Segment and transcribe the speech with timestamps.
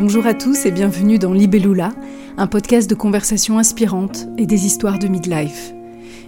[0.00, 1.90] Bonjour à tous et bienvenue dans Libellula,
[2.38, 5.74] un podcast de conversations inspirantes et des histoires de midlife.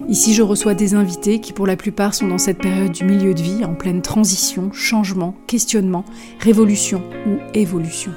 [0.07, 3.33] Ici, je reçois des invités qui, pour la plupart, sont dans cette période du milieu
[3.33, 6.05] de vie, en pleine transition, changement, questionnement,
[6.39, 8.11] révolution ou évolution.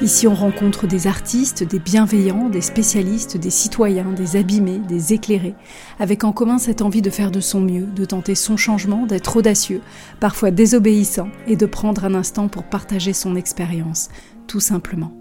[0.00, 5.54] Ici, on rencontre des artistes, des bienveillants, des spécialistes, des citoyens, des abîmés, des éclairés,
[6.00, 9.36] avec en commun cette envie de faire de son mieux, de tenter son changement, d'être
[9.36, 9.80] audacieux,
[10.18, 14.08] parfois désobéissant, et de prendre un instant pour partager son expérience,
[14.46, 15.12] tout simplement.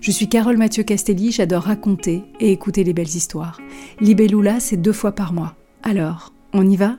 [0.00, 3.60] Je suis Carole Mathieu Castelli, j'adore raconter et écouter les belles histoires.
[4.00, 5.56] Libellula, c'est deux fois par mois.
[5.82, 6.98] Alors, on y va?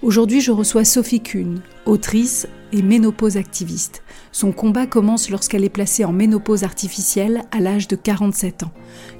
[0.00, 4.02] Aujourd'hui, je reçois Sophie Kuhn, autrice et ménopause activiste.
[4.30, 8.72] Son combat commence lorsqu'elle est placée en ménopause artificielle à l'âge de 47 ans.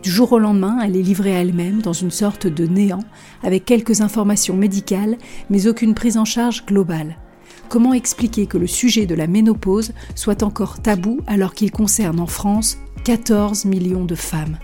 [0.03, 3.03] Du jour au lendemain, elle est livrée à elle-même dans une sorte de néant,
[3.43, 5.19] avec quelques informations médicales,
[5.51, 7.17] mais aucune prise en charge globale.
[7.69, 12.27] Comment expliquer que le sujet de la ménopause soit encore tabou alors qu'il concerne en
[12.27, 14.59] France 14 millions de femmes?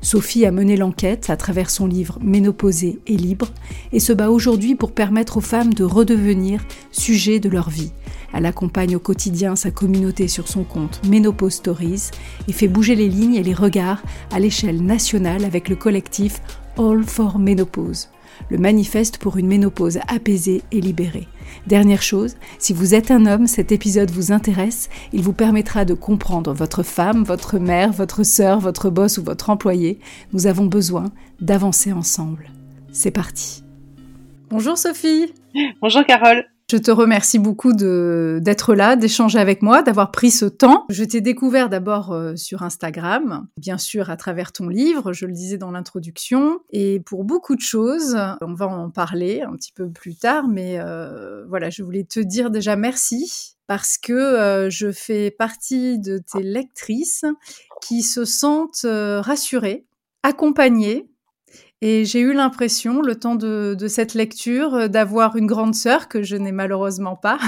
[0.00, 3.48] Sophie a mené l'enquête à travers son livre Ménopausée et libre
[3.92, 7.92] et se bat aujourd'hui pour permettre aux femmes de redevenir sujet de leur vie.
[8.32, 12.10] Elle accompagne au quotidien sa communauté sur son compte Ménopause Stories
[12.48, 16.40] et fait bouger les lignes et les regards à l'échelle nationale avec le collectif
[16.78, 18.08] All for Ménopause
[18.50, 21.28] le manifeste pour une ménopause apaisée et libérée.
[21.66, 25.94] Dernière chose, si vous êtes un homme, cet épisode vous intéresse, il vous permettra de
[25.94, 29.98] comprendre votre femme, votre mère, votre sœur, votre boss ou votre employé.
[30.32, 31.06] Nous avons besoin
[31.40, 32.50] d'avancer ensemble.
[32.92, 33.62] C'est parti.
[34.48, 35.32] Bonjour Sophie.
[35.80, 36.46] Bonjour Carole.
[36.68, 40.84] Je te remercie beaucoup d'être là, d'échanger avec moi, d'avoir pris ce temps.
[40.90, 45.32] Je t'ai découvert d'abord euh, sur Instagram, bien sûr à travers ton livre, je le
[45.32, 49.88] disais dans l'introduction, et pour beaucoup de choses, on va en parler un petit peu
[49.88, 54.90] plus tard, mais euh, voilà, je voulais te dire déjà merci parce que euh, je
[54.90, 57.24] fais partie de tes lectrices
[57.80, 59.86] qui se sentent rassurées,
[60.24, 61.08] accompagnées
[61.82, 66.22] et j'ai eu l'impression, le temps de, cette lecture, euh, d'avoir une grande sœur que
[66.22, 67.38] je n'ai malheureusement pas,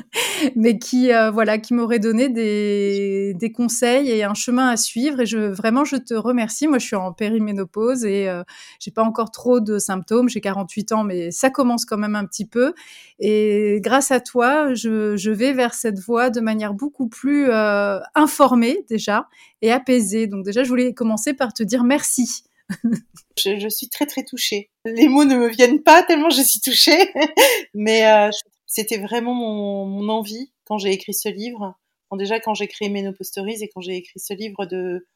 [0.56, 5.20] mais qui, euh, voilà, qui m'aurait donné des, conseils et un chemin à suivre.
[5.20, 6.66] Et je, vraiment, je te remercie.
[6.66, 8.42] Moi, je suis en périménopause et euh,
[8.80, 10.30] j'ai pas encore trop de symptômes.
[10.30, 12.72] J'ai 48 ans, mais ça commence quand même un petit peu.
[13.18, 17.50] Et grâce à toi, je, je vais vers cette voie de manière beaucoup plus
[18.14, 19.28] informée déjà
[19.60, 20.26] et apaisée.
[20.26, 22.44] Donc déjà, je voulais commencer par te dire merci.
[23.38, 24.70] je, suis très très touchée.
[24.84, 27.12] Les mots ne me viennent pas tellement je suis touchée,
[27.74, 28.30] mais euh,
[28.66, 31.74] c'était vraiment mon, envie quand j'ai écrit ce livre.
[32.12, 35.06] déjà quand j'ai créé Ménopause et quand j'ai écrit ce livre de,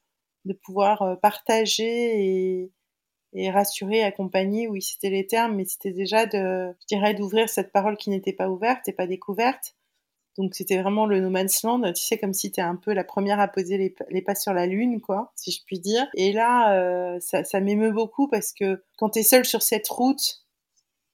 [0.44, 2.72] de pouvoir euh, partager et,
[3.32, 7.72] et rassurer, accompagner, oui c'était les termes, mais c'était déjà de, je dirais, d'ouvrir cette
[7.72, 9.74] parole qui n'était pas ouverte et pas découverte
[10.38, 13.02] donc c'était vraiment le no man's land, tu sais, comme si tu un peu la
[13.02, 13.76] première à poser
[14.08, 16.06] les, pas sur la lune, quoi, si je puis dire.
[16.14, 20.44] Et là, euh, ça, m'émeut beaucoup parce que quand tu es seul sur cette route,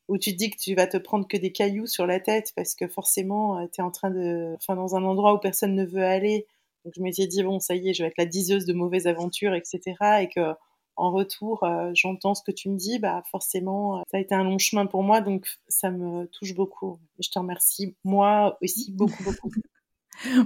[0.09, 2.53] où tu te dis que tu vas te prendre que des cailloux sur la tête
[2.55, 4.55] parce que forcément, euh, tu es en train de...
[4.57, 6.47] Enfin, dans un endroit où personne ne veut aller.
[6.85, 9.07] Donc je m'étais dit, bon, ça y est, je vais être la diseuse de mauvaises
[9.07, 9.81] aventures, etc.
[10.21, 10.53] Et que
[10.97, 14.35] en retour, euh, j'entends ce que tu me dis, bah forcément, euh, ça a été
[14.35, 16.99] un long chemin pour moi, donc ça me touche beaucoup.
[17.19, 19.51] Je te remercie, moi aussi, beaucoup, beaucoup.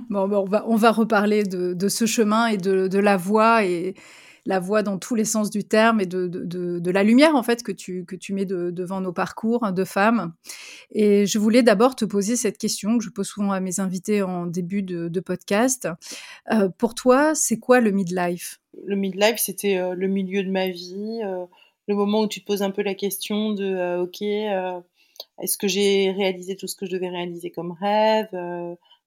[0.09, 3.17] bon, ben, on, va, on va reparler de, de ce chemin et de, de, la
[3.17, 3.95] voix et
[4.49, 7.63] la voix dans tous les sens du terme et de, de la lumière en fait
[7.63, 10.33] que tu, que tu mets devant nos parcours hein, de femmes.
[10.91, 14.23] Et je voulais d'abord te poser cette question que je pose souvent à mes invités
[14.23, 15.89] en début de, podcast.
[16.51, 18.61] Euh, pour toi, c'est quoi le midlife?
[18.87, 21.45] Le midlife, c'était euh, le milieu de ma vie, euh,
[21.87, 24.23] le moment où tu te poses un peu la question de ok,
[25.43, 28.31] est-ce que j'ai réalisé tout ce que je devais réaliser comme rêve,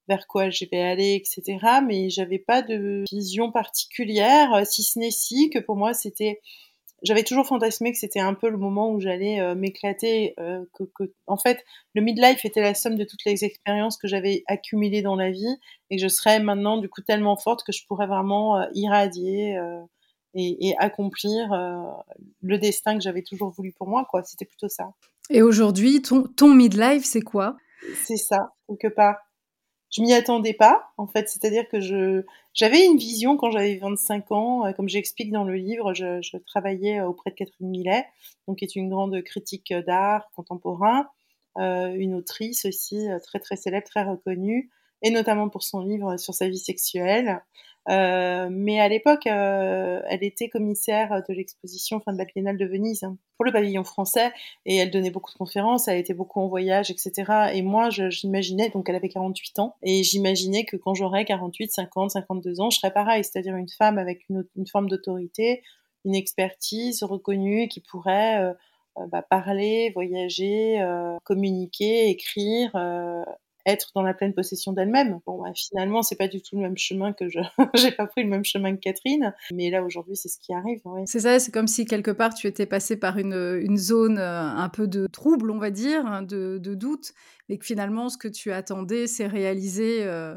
[0.07, 1.59] vers quoi je vais aller, etc.
[1.85, 6.39] Mais j'avais pas de vision particulière, si ce n'est si que pour moi c'était
[7.01, 10.83] j'avais toujours fantasmé que c'était un peu le moment où j'allais euh, m'éclater, euh, que,
[10.83, 11.63] que, en fait,
[11.95, 15.57] le midlife était la somme de toutes les expériences que j'avais accumulées dans la vie
[15.89, 19.59] et que je serais maintenant du coup tellement forte que je pourrais vraiment euh, irradier
[20.33, 21.49] et, et, accomplir
[22.41, 24.23] le destin que j'avais toujours voulu pour moi, quoi.
[24.23, 24.93] C'était plutôt ça.
[25.29, 27.57] Et aujourd'hui, ton, ton midlife, c'est quoi?
[28.05, 29.17] C'est ça, quelque part
[29.91, 31.29] je m'y attendais pas, en fait.
[31.29, 32.23] C'est-à-dire que je,
[32.53, 34.65] j'avais une vision quand j'avais 25 ans.
[34.65, 38.05] Euh, comme j'explique dans le livre, je, je, travaillais auprès de Catherine Millet,
[38.47, 41.07] donc qui est une grande critique d'art contemporain,
[41.57, 44.69] euh, une autrice aussi euh, très très célèbre, très reconnue.
[45.01, 47.41] Et notamment pour son livre sur sa vie sexuelle.
[47.89, 52.65] Euh, mais à l'époque, euh, elle était commissaire de l'exposition fin de la Biennale de
[52.65, 53.01] Venise
[53.37, 54.31] pour le pavillon français
[54.65, 57.51] et elle donnait beaucoup de conférences, elle était beaucoup en voyage, etc.
[57.53, 62.11] Et moi, j'imaginais, donc elle avait 48 ans, et j'imaginais que quand j'aurais 48, 50,
[62.11, 65.63] 52 ans, je serais pareil, c'est-à-dire une femme avec une, forme d'autorité,
[66.05, 68.53] une expertise reconnue qui pourrait euh,
[69.07, 70.85] bah, parler, voyager,
[71.23, 72.75] communiquer, écrire,
[73.65, 75.19] être dans la pleine possession d'elle-même.
[75.25, 77.39] Bon, bah, finalement, c'est pas du tout le même chemin que je.
[77.75, 80.81] j'ai pas pris le même chemin que Catherine, mais là aujourd'hui, c'est ce qui arrive.
[81.05, 84.41] C'est ça, c'est comme si quelque part tu étais passé par une, une zone euh,
[84.41, 87.13] un peu de trouble, on va dire, hein, de, de, doute,
[87.49, 90.03] mais que finalement, ce que tu attendais, c'est réalisé.
[90.03, 90.35] Euh,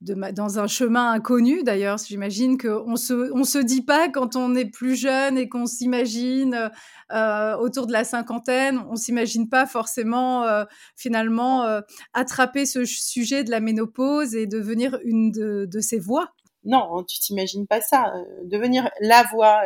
[0.00, 1.98] dans un chemin inconnu d'ailleurs.
[1.98, 6.70] J'imagine qu'on se, on se dit pas quand on est plus jeune et qu'on s'imagine
[7.12, 10.64] euh, autour de la cinquantaine, on s'imagine pas forcément euh,
[10.96, 11.80] finalement euh,
[12.14, 16.28] attraper ce sujet de la ménopause et devenir une de, de ces voix.
[16.64, 18.12] Non, tu t'imagines pas ça.
[18.44, 19.62] Devenir la voix,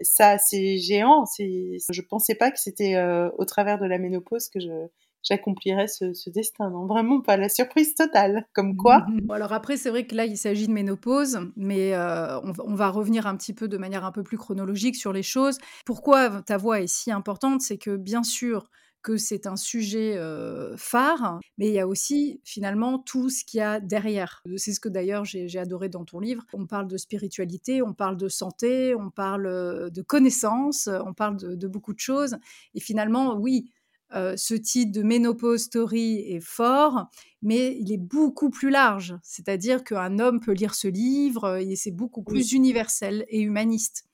[0.00, 1.24] ça c'est géant.
[1.38, 3.00] Je pensais pas que c'était
[3.36, 4.88] au travers de la ménopause que je
[5.22, 6.70] j'accomplirais ce, destin.
[6.70, 8.46] Non, vraiment pas la surprise totale.
[8.52, 9.06] Comme quoi.
[9.22, 12.88] Bon, alors après, c'est vrai que là, il s'agit de ménopause, mais euh, on, va
[12.88, 15.58] revenir un petit peu de manière un peu plus chronologique sur les choses.
[15.86, 17.60] Pourquoi ta voix est si importante?
[17.60, 18.68] C'est que bien sûr,
[19.02, 23.58] que c'est un sujet euh, phare, mais il y a aussi finalement tout ce qu'il
[23.58, 24.42] y a derrière.
[24.56, 26.44] C'est ce que d'ailleurs j'ai adoré dans ton livre.
[26.52, 31.36] On parle de spiritualité, on parle de santé, on parle euh, de connaissances, on parle
[31.36, 32.36] de beaucoup de choses.
[32.74, 33.70] Et finalement, oui,
[34.14, 37.06] euh, ce titre de Ménopause Story est fort,
[37.40, 39.16] mais il est beaucoup plus large.
[39.22, 44.04] C'est-à-dire qu'un homme peut lire ce livre euh, et c'est beaucoup plus universel et humaniste.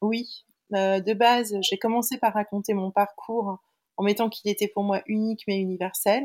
[0.00, 0.44] Oui,
[0.74, 3.58] euh, de base, j'ai commencé par raconter mon parcours
[3.96, 6.24] en mettant qu'il était pour moi unique mais universel,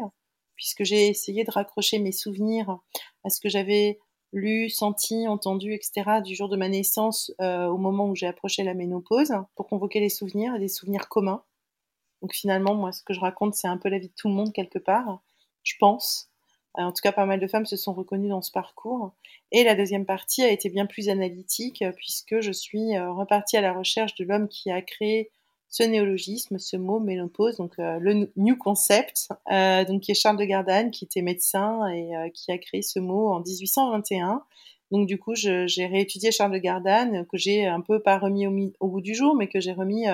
[0.55, 2.79] puisque j'ai essayé de raccrocher mes souvenirs
[3.23, 3.99] à ce que j'avais
[4.31, 6.21] lu, senti, entendu, etc.
[6.23, 10.09] du jour de ma naissance au moment où j'ai approché la ménopause, pour convoquer les
[10.09, 11.43] souvenirs, des souvenirs communs
[12.23, 14.33] donc finalement, moi, ce que je raconte, c'est un peu la vie de tout le
[14.33, 15.21] monde quelque part,
[15.63, 16.29] je pense.
[16.79, 19.11] Euh, en tout cas, pas mal de femmes se sont reconnues dans ce parcours.
[19.51, 23.57] Et la deuxième partie a été bien plus analytique, euh, puisque je suis euh, repartie
[23.57, 25.31] à la recherche de l'homme qui a créé
[25.67, 30.91] ce néologisme, ce mot ménopause, donc le new concept, donc qui est Charles de Gardanne,
[30.91, 34.43] qui était médecin et qui a créé ce mot en 1821.
[34.91, 38.53] Donc du coup, j'ai réétudié Charles de Gardanne, que j'ai un peu pas remis au,
[38.81, 40.05] au, bout du jour, mais que j'ai remis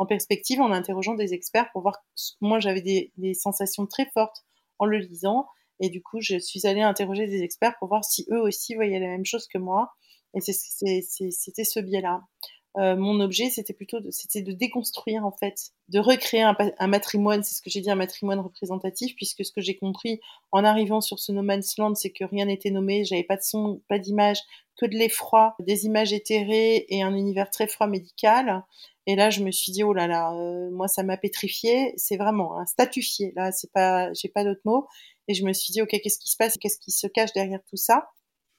[0.00, 2.02] en perspective en interrogeant des experts pour voir.
[2.40, 4.46] Moi, j'avais des, sensations très fortes
[4.78, 5.46] en le lisant.
[5.78, 8.98] Et du coup, je suis allée interroger des experts pour voir si eux aussi voyaient
[8.98, 9.92] la même chose que moi.
[10.34, 12.22] Et c'était ce biais-là.
[12.78, 16.86] Euh, mon objet, c'était plutôt de, c'était de déconstruire en fait, de recréer un, un
[16.86, 17.42] matrimoine.
[17.42, 20.20] C'est ce que j'ai dit, un matrimoine représentatif, puisque ce que j'ai compris
[20.50, 23.42] en arrivant sur ce no man's land, c'est que rien n'était nommé, j'avais pas de
[23.42, 24.38] son, pas d'image,
[24.80, 28.64] que de l'effroi, des images éthérées et un univers très froid médical.
[29.10, 31.92] Et là, je me suis dit, oh là là, euh, moi, ça m'a pétrifié.
[31.96, 33.32] C'est vraiment un statufié.
[33.34, 34.86] Là, c'est pas, j'ai pas d'autres mots.
[35.26, 36.56] Et je me suis dit, ok, qu'est-ce qui se passe?
[36.58, 38.06] Qu'est-ce qui se cache derrière tout ça?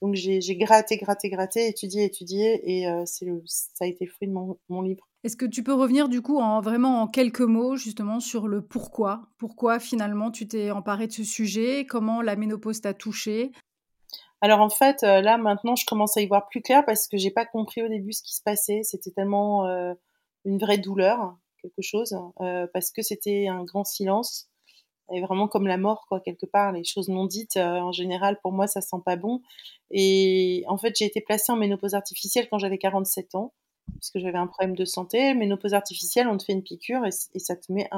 [0.01, 2.59] Donc, j'ai gratté, gratté, gratté, étudié, étudié.
[2.69, 5.07] Et euh, ça a été fruit de mon, mon livre.
[5.23, 8.61] Est-ce que tu peux revenir du coup en vraiment en quelques mots justement sur le
[8.61, 9.29] pourquoi?
[9.37, 11.85] Pourquoi finalement tu t'es emparé de ce sujet?
[11.85, 13.51] Comment la ménopause t'a touché
[14.43, 17.15] alors en fait, euh, là maintenant, je commence à y voir plus clair parce que
[17.15, 18.81] j'ai pas compris au début ce qui se passait.
[18.81, 19.67] C'était tellement
[20.45, 24.47] une vraie douleur, quelque chose, euh, parce que c'était un grand silence.
[25.13, 28.39] Et vraiment comme la mort quoi quelque part les choses non dites euh, en général
[28.41, 29.41] pour moi ça sent pas bon.
[29.89, 33.53] Et en fait j'ai été placée en ménopause artificielle quand j'avais 47 ans
[33.97, 35.33] puisque j'avais un problème de santé.
[35.33, 37.89] Ménopause artificielle on te fait une piqûre et, ça te met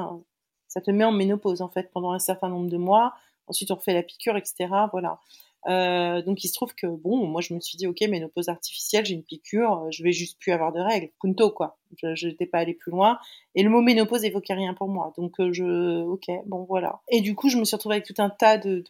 [0.66, 3.14] ça te met en ménopause en fait pendant un certain nombre de mois.
[3.46, 5.20] Ensuite on refait la piqûre etc voilà
[5.66, 9.06] euh, donc il se trouve que bon, moi je me suis dit ok, ménopause artificielle,
[9.06, 11.78] j'ai une piqûre, je vais juste plus avoir de règles, punto quoi.
[12.02, 13.18] Je n'étais pas allée plus loin
[13.54, 15.12] et le mot ménopause évoquait rien pour moi.
[15.16, 17.00] Donc euh, je ok, bon voilà.
[17.08, 18.84] Et du coup je me suis retrouvée avec tout un tas de,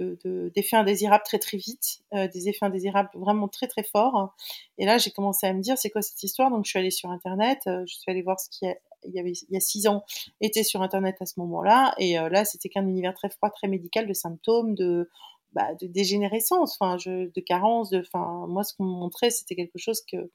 [0.54, 4.34] d'effets indésirables très très vite, euh, des effets indésirables vraiment très très forts.
[4.78, 6.50] Et là j'ai commencé à me dire c'est quoi cette histoire?
[6.50, 8.66] Donc je suis allée sur internet, je suis allée voir ce qui
[9.06, 10.02] il y avait il y a six ans
[10.40, 14.06] était sur internet à ce moment-là et là c'était qu'un univers très froid très médical
[14.06, 15.10] de symptômes de
[15.54, 20.02] bah, de dégénérescence, enfin, de carence, de, moi, ce qu'on me montrait, c'était quelque chose
[20.10, 20.30] que,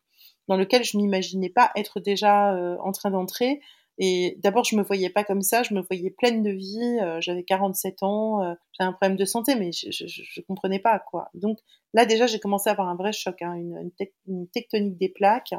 [0.48, 3.62] dans lequel je m'imaginais pas être déjà euh, en train d'entrer.
[3.98, 7.00] Et d'abord, je me voyais pas comme ça, je me voyais pleine de vie.
[7.02, 11.00] Euh, j'avais 47 ans, euh, j'avais un problème de santé, mais je, je, comprenais pas
[11.00, 11.30] quoi.
[11.34, 11.60] Donc
[11.94, 13.92] là, déjà, j'ai commencé à avoir un vrai choc, hein, une,
[14.28, 15.54] une, tectonique des plaques.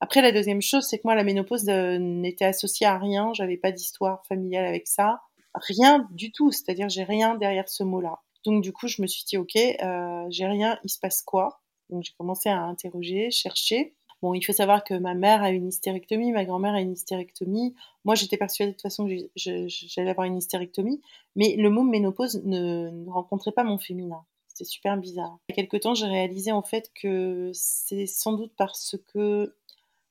[0.00, 3.32] Après, la deuxième chose, c'est que moi, la ménopause n'était associée à rien.
[3.32, 5.20] J'avais pas d'histoire familiale avec ça,
[5.54, 6.50] rien du tout.
[6.50, 10.26] C'est-à-dire, j'ai rien derrière ce mot-là Donc du coup, je me suis dit, ok, euh,
[10.30, 11.60] j'ai rien, il se passe quoi?
[11.90, 13.94] Donc j'ai commencé à interroger, chercher.
[14.22, 17.74] Bon, il faut savoir que ma mère a une hystérectomie, ma grand-mère a une hystérectomie.
[18.04, 21.00] Moi, j'étais persuadée de toute façon que j'allais avoir une hystérectomie,
[21.34, 24.24] mais le mot ménopause ne, ne rencontrait pas mon féminin.
[24.46, 25.38] C'était super bizarre.
[25.48, 29.56] Il y a quelques temps, j'ai réalisé en fait que c'est sans doute parce que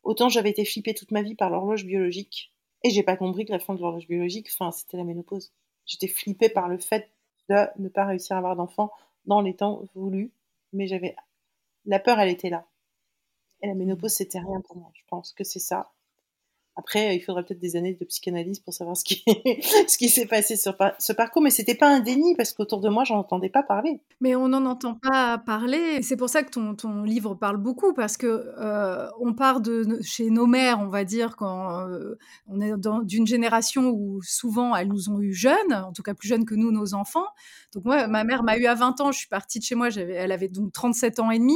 [0.03, 2.51] autant j'avais été flippée toute ma vie par l'horloge biologique,
[2.83, 5.53] et j'ai pas compris que la fin de l'horloge biologique, enfin, c'était la ménopause.
[5.85, 7.11] J'étais flippée par le fait
[7.51, 8.91] de ne pas réussir à avoir d'enfant
[9.25, 10.31] dans les temps voulus,
[10.73, 11.15] mais j'avais
[11.85, 12.65] la peur, elle était là.
[13.61, 14.91] Et la ménopause, c'était rien pour moi.
[14.93, 15.91] Je pense que c'est ça.
[16.77, 19.23] Après, il faudrait peut-être des années de psychanalyse pour savoir ce qui,
[19.87, 22.89] ce qui s'est passé sur ce parcours, mais c'était pas un déni parce qu'autour de
[22.89, 23.99] moi, j'en entendais pas parler.
[24.21, 26.01] Mais on n'en entend pas parler.
[26.01, 29.99] C'est pour ça que ton, ton, livre parle beaucoup parce que euh, on part de
[30.01, 32.15] chez nos mères, on va dire, quand euh,
[32.47, 32.71] on est
[33.03, 36.55] d'une génération où souvent elles nous ont eu jeunes, en tout cas plus jeunes que
[36.55, 37.27] nous, nos enfants.
[37.73, 39.89] Donc moi, ma mère m'a eu à 20 ans, je suis partie de chez moi,
[39.89, 41.55] elle avait donc 37 ans et demi,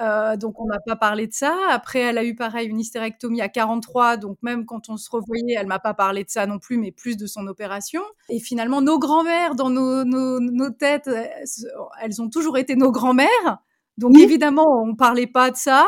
[0.00, 1.56] euh, donc on n'a pas parlé de ça.
[1.70, 5.56] Après, elle a eu pareil une hystérectomie à 43, donc même quand on se revoyait,
[5.58, 8.02] elle m'a pas parlé de ça non plus, mais plus de son opération.
[8.28, 11.10] Et finalement, nos grands-mères, dans nos, nos, têtes,
[12.00, 13.58] elles ont toujours été nos grands-mères.
[13.98, 15.86] Donc évidemment, on parlait pas de ça.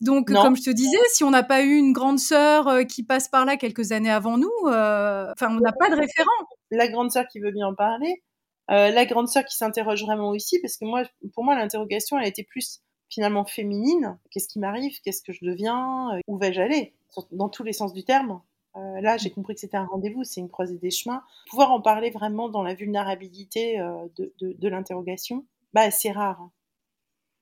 [0.00, 3.02] Donc, comme je te disais, si on n'a pas eu une grande sœur euh, qui
[3.02, 6.30] passe par là quelques années avant nous, euh, enfin, on n'a pas de référent.
[6.70, 8.22] La grande sœur qui veut bien en parler,
[8.70, 12.24] euh, la grande sœur qui s'interroge vraiment aussi, parce que moi, pour moi, l'interrogation, elle
[12.24, 14.18] a été plus finalement féminine.
[14.30, 15.00] Qu'est-ce qui m'arrive?
[15.02, 16.20] Qu'est-ce que je deviens?
[16.26, 16.94] Où vais-je aller?
[17.32, 18.40] Dans tous les sens du terme.
[18.76, 21.22] Euh, là, j'ai compris que c'était un rendez-vous, c'est une croisée des chemins.
[21.48, 26.40] Pouvoir en parler vraiment dans la vulnérabilité euh, de, l'interrogation, bah, c'est rare.
[26.40, 26.52] Hein.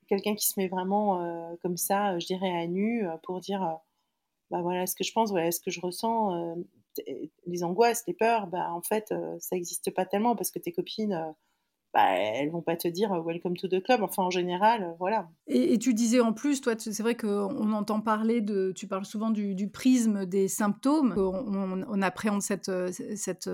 [0.07, 3.79] Quelqu'un qui se met vraiment euh, comme ça, je dirais à nu, pour dire
[4.49, 6.55] bah, voilà ce que je pense, voilà ce que je ressens,
[7.45, 11.33] les angoisses, les peurs, bah, en fait, ça n'existe pas tellement parce que tes copines
[11.95, 14.03] bah, elles vont pas te dire euh, welcome to the club.
[14.03, 15.29] Enfin, en général, euh, voilà.
[15.47, 19.29] Et, tu disais en plus, toi, c'est vrai qu'on entend parler de, tu parles souvent
[19.29, 21.13] du, prisme des symptômes.
[21.17, 23.49] On, appréhende cette, euh, cette,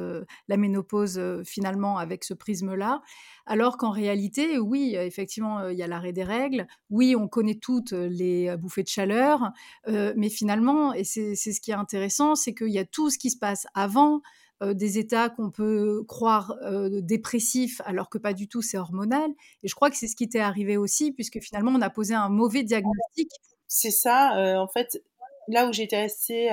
[0.48, 3.04] la ménopause finalement avec ce prisme-là.
[3.46, 6.66] Alors qu'en réalité, oui, effectivement, il y a l'arrêt des règles.
[6.90, 9.52] Oui, on connaît toutes les bouffées de chaleur.
[9.88, 13.30] mais finalement, et c'est ce qui est intéressant, c'est qu'il y a tout ce qui
[13.30, 14.22] se passe avant,
[14.62, 19.32] euh, des états qu'on peut croire euh, dépressifs alors que pas du tout, c'est hormonal.
[19.64, 22.14] Et je crois que c'est ce qui t'est arrivé aussi, puisque finalement, on a posé
[22.14, 23.32] un mauvais diagnostic.
[23.68, 25.02] C'est ça, euh, en fait,
[25.48, 26.50] là où j'étais assez,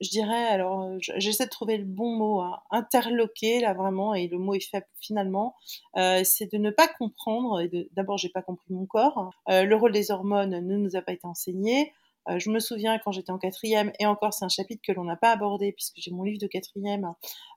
[0.00, 4.38] je dirais, alors j'essaie de trouver le bon mot, hein, interloqué là vraiment, et le
[4.38, 5.54] mot est faible finalement,
[5.94, 7.62] c'est de ne pas comprendre.
[7.92, 9.30] D'abord, j'ai pas compris mon corps.
[9.48, 11.92] le rôle des hormones ne nous a pas été enseigné.
[12.28, 15.04] Euh, je me souviens quand j'étais en quatrième, et encore c'est un chapitre que l'on
[15.04, 17.12] n'a pas abordé puisque j'ai mon livre de quatrième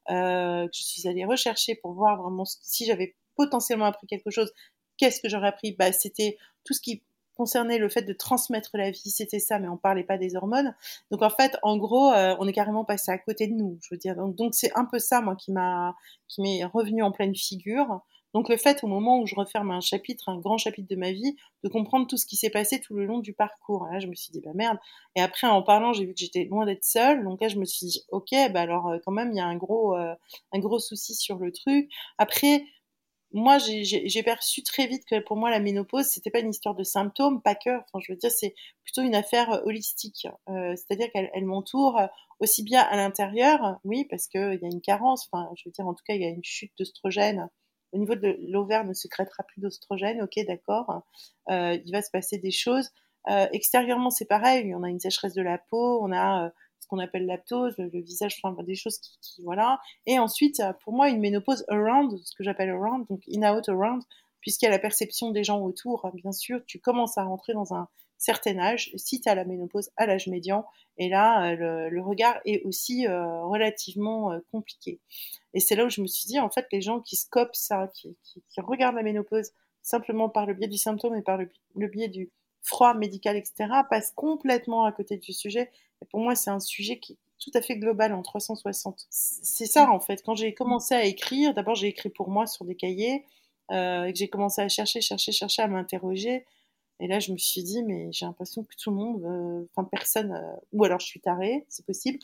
[0.09, 4.51] euh, que je suis allée rechercher pour voir vraiment si j'avais potentiellement appris quelque chose.
[4.97, 7.03] Qu'est-ce que j'aurais appris bah, C'était tout ce qui
[7.35, 10.73] concernait le fait de transmettre la vie, c'était ça, mais on parlait pas des hormones.
[11.11, 13.77] Donc en fait, en gros, euh, on est carrément passé à côté de nous.
[13.81, 15.95] Je veux dire, donc c'est un peu ça moi qui m'a
[16.27, 18.01] qui m'est revenu en pleine figure.
[18.35, 21.13] Donc le fait, au moment où je referme un chapitre, un grand chapitre de ma
[21.13, 23.87] vie, de comprendre tout ce qui s'est passé tout le long du parcours.
[23.89, 24.77] là, je me suis dit, bah merde.
[25.15, 27.23] Et après, en parlant, j'ai vu que j'étais loin d'être seule.
[27.23, 29.45] Donc là, je me suis dit, ok, bah alors euh, quand même, il y a
[29.45, 30.13] un gros, euh,
[30.51, 31.89] un gros souci sur le truc.
[32.17, 32.65] Après,
[33.31, 36.83] moi, j'ai perçu très vite que pour moi, la ménopause, c'était pas une histoire de
[36.83, 37.69] symptômes, pas que.
[37.69, 40.27] Enfin, je veux dire, c'est plutôt une affaire euh, holistique.
[40.47, 42.01] C'est-à-dire qu'elle m'entoure
[42.41, 45.29] aussi bien à l'intérieur, oui, parce qu'il y a une carence.
[45.31, 47.49] Enfin, je veux dire, en tout cas, il y a une chute d'œstrogène
[47.91, 51.03] au niveau de l'ovaire ne sécrétera plus d'ostrogène, ok, d'accord,
[51.49, 52.89] euh, il va se passer des choses.
[53.29, 56.49] Euh, extérieurement, c'est pareil, on a une sécheresse de la peau, on a euh,
[56.79, 59.79] ce qu'on appelle l'aptose, le, visage, enfin, des choses qui, voilà.
[60.05, 64.03] Et ensuite, pour moi, une ménopause around, ce que j'appelle around, donc in-out around,
[64.41, 67.73] puisqu'il y a la perception des gens autour, bien sûr, tu commences à rentrer dans
[67.73, 70.65] un certain âge, si tu as la ménopause à l'âge médian,
[70.97, 74.99] et là, euh, le, regard est aussi euh, relativement euh, compliqué.
[75.53, 77.89] Et c'est là où je me suis dit, en fait, les gens qui scopent ça,
[77.93, 78.15] qui,
[78.57, 82.31] regardent la ménopause simplement par le biais du symptôme et par le, biais du
[82.63, 85.69] froid médical, etc., passent complètement à côté du sujet.
[86.01, 89.05] Et pour moi, c'est un sujet qui est tout à fait global en 360.
[89.09, 90.23] C'est ça, en fait.
[90.23, 93.25] Quand j'ai commencé à écrire, d'abord, j'ai écrit pour moi sur des cahiers,
[93.71, 96.45] euh, que j'ai commencé à chercher, chercher, chercher, à m'interroger.
[97.01, 100.31] Et là, je me suis dit, mais j'ai l'impression que tout le monde, enfin personne,
[100.31, 102.19] euh, ou alors je suis tarée, c'est possible,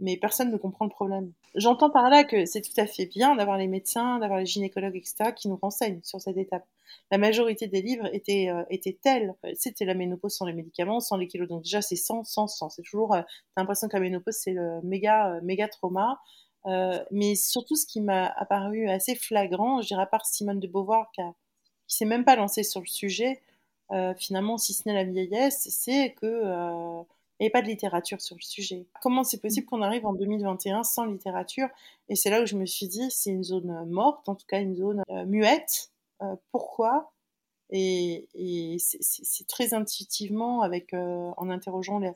[0.00, 1.30] mais personne ne comprend le problème.
[1.54, 4.96] J'entends par là que c'est tout à fait bien d'avoir les médecins, d'avoir les gynécologues,
[4.96, 6.64] etc., qui nous renseignent sur cette étape.
[7.10, 9.34] La majorité des livres étaient, euh, tels.
[9.54, 11.48] C'était la ménopause sans les médicaments, sans les kilos.
[11.48, 12.70] Donc déjà, c'est sans, sans, sans.
[12.70, 13.20] C'est toujours, euh,
[13.54, 16.18] t'as l'impression que la ménopause, c'est le méga, méga trauma.
[17.10, 21.10] mais surtout, ce qui m'a apparu assez flagrant, je dirais à part Simone de Beauvoir
[21.14, 21.34] qui, a,
[21.86, 23.42] qui s'est même pas lancée sur le sujet,
[24.16, 27.04] finalement, si ce n'est la vieillesse, c'est que
[27.40, 28.86] n'y avait pas de littérature sur le sujet.
[29.02, 31.68] Comment c'est possible qu'on arrive en 2021 sans littérature?
[32.08, 34.60] Et c'est là où je me suis dit, c'est une zone morte, en tout cas
[34.60, 35.90] une zone euh, muette.
[36.22, 37.12] Euh, pourquoi?
[37.70, 38.28] Et,
[38.78, 42.12] c'est très intuitivement, avec, euh, en interrogeant les,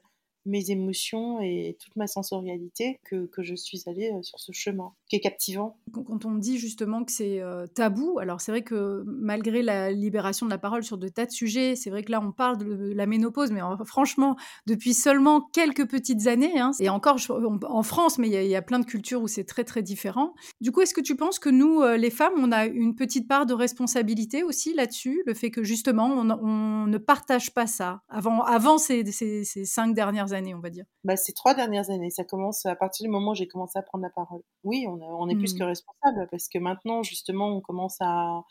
[0.49, 4.93] mes émotions et toute ma sensorialité que, que je suis allée euh, sur ce chemin,
[5.09, 5.77] qui est captivant.
[5.93, 10.47] Quand on dit justement que c'est euh, tabou, alors c'est vrai que malgré la libération
[10.47, 12.93] de la parole sur de tas de sujets, c'est vrai que là on parle de
[12.93, 14.37] la ménopause, mais franchement,
[14.67, 18.79] depuis seulement quelques petites années, hein, et encore en France, mais il y, a plein
[18.79, 20.35] de cultures où c'est très très différent.
[20.61, 23.29] Du coup, est-ce que tu penses que nous, euh, les femmes, on a une petite
[23.29, 28.43] part de responsabilité aussi là-dessus, le fait que justement on, ne partage pas ça avant,
[28.43, 30.38] avant ces, ces, ces cinq dernières années?
[30.55, 33.35] On va dire bah, Ces trois dernières années, ça commence à partir du moment où
[33.35, 34.43] j'ai commencé à prendre la parole.
[34.65, 35.67] Oui, on, est plus que mmh.
[35.67, 38.43] responsable parce que maintenant, justement, on commence à,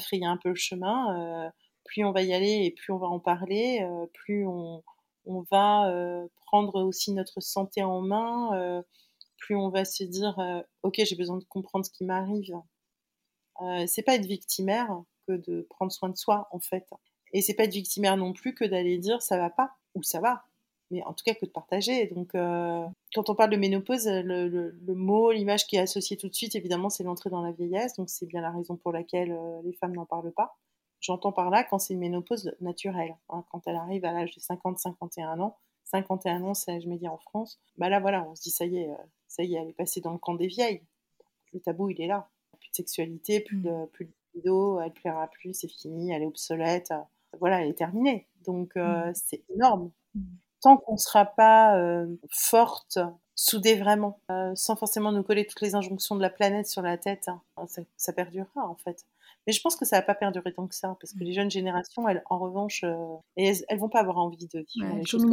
[0.00, 1.46] frayer un peu le chemin.
[1.46, 1.50] Euh,
[1.84, 4.82] plus on va y aller et plus on va en parler, euh, plus on,
[5.50, 8.82] va euh, prendre aussi notre santé en main,
[9.38, 10.36] plus on va se dire
[10.82, 12.54] Ok, j'ai besoin de comprendre ce qui m'arrive.
[13.86, 14.88] c'est pas être victimaire
[15.26, 16.86] que de prendre soin de soi, en fait.
[17.32, 20.20] Et c'est pas être victimaire non plus que d'aller dire ça va pas ou ça
[20.20, 20.44] va
[20.90, 22.06] mais en tout cas que de partager.
[22.08, 26.34] Donc, euh, quand on parle de ménopause, le, mot, l'image qui est associée tout de
[26.34, 27.96] suite, évidemment, c'est l'entrée dans la vieillesse.
[27.96, 30.56] Donc, c'est bien la raison pour laquelle euh, les femmes n'en parlent pas.
[31.00, 34.40] J'entends par là quand c'est une ménopause naturelle, hein, quand elle arrive à l'âge de
[34.40, 35.58] 50-51 ans.
[35.84, 37.60] 51 ans, c'est me dis en France.
[37.76, 38.96] Bah là, voilà, on se dit ça y est, euh,
[39.28, 40.82] ça y est, elle est passée dans le camp des vieilles.
[41.52, 42.28] Le tabou, il est là.
[42.58, 43.88] Plus de sexualité, plus de, mmh.
[43.88, 46.92] plus de vidéo, elle plaira plus, c'est fini, elle est obsolète.
[47.38, 48.26] Voilà, elle est terminée.
[48.46, 49.12] Donc, mmh.
[49.14, 49.90] c'est énorme.
[50.64, 52.98] Tant qu'on ne sera pas euh, forte,
[53.34, 56.96] soudée vraiment, euh, sans forcément nous coller toutes les injonctions de la planète sur la
[56.96, 57.66] tête, hein,
[57.98, 59.04] ça, perdurera en fait.
[59.46, 61.26] Mais je pense que ça va pas perdurer tant que ça, parce que mm.
[61.26, 62.96] les jeunes générations, elles, en revanche, euh,
[63.36, 65.26] elles, elles, vont pas avoir envie de vivre les choses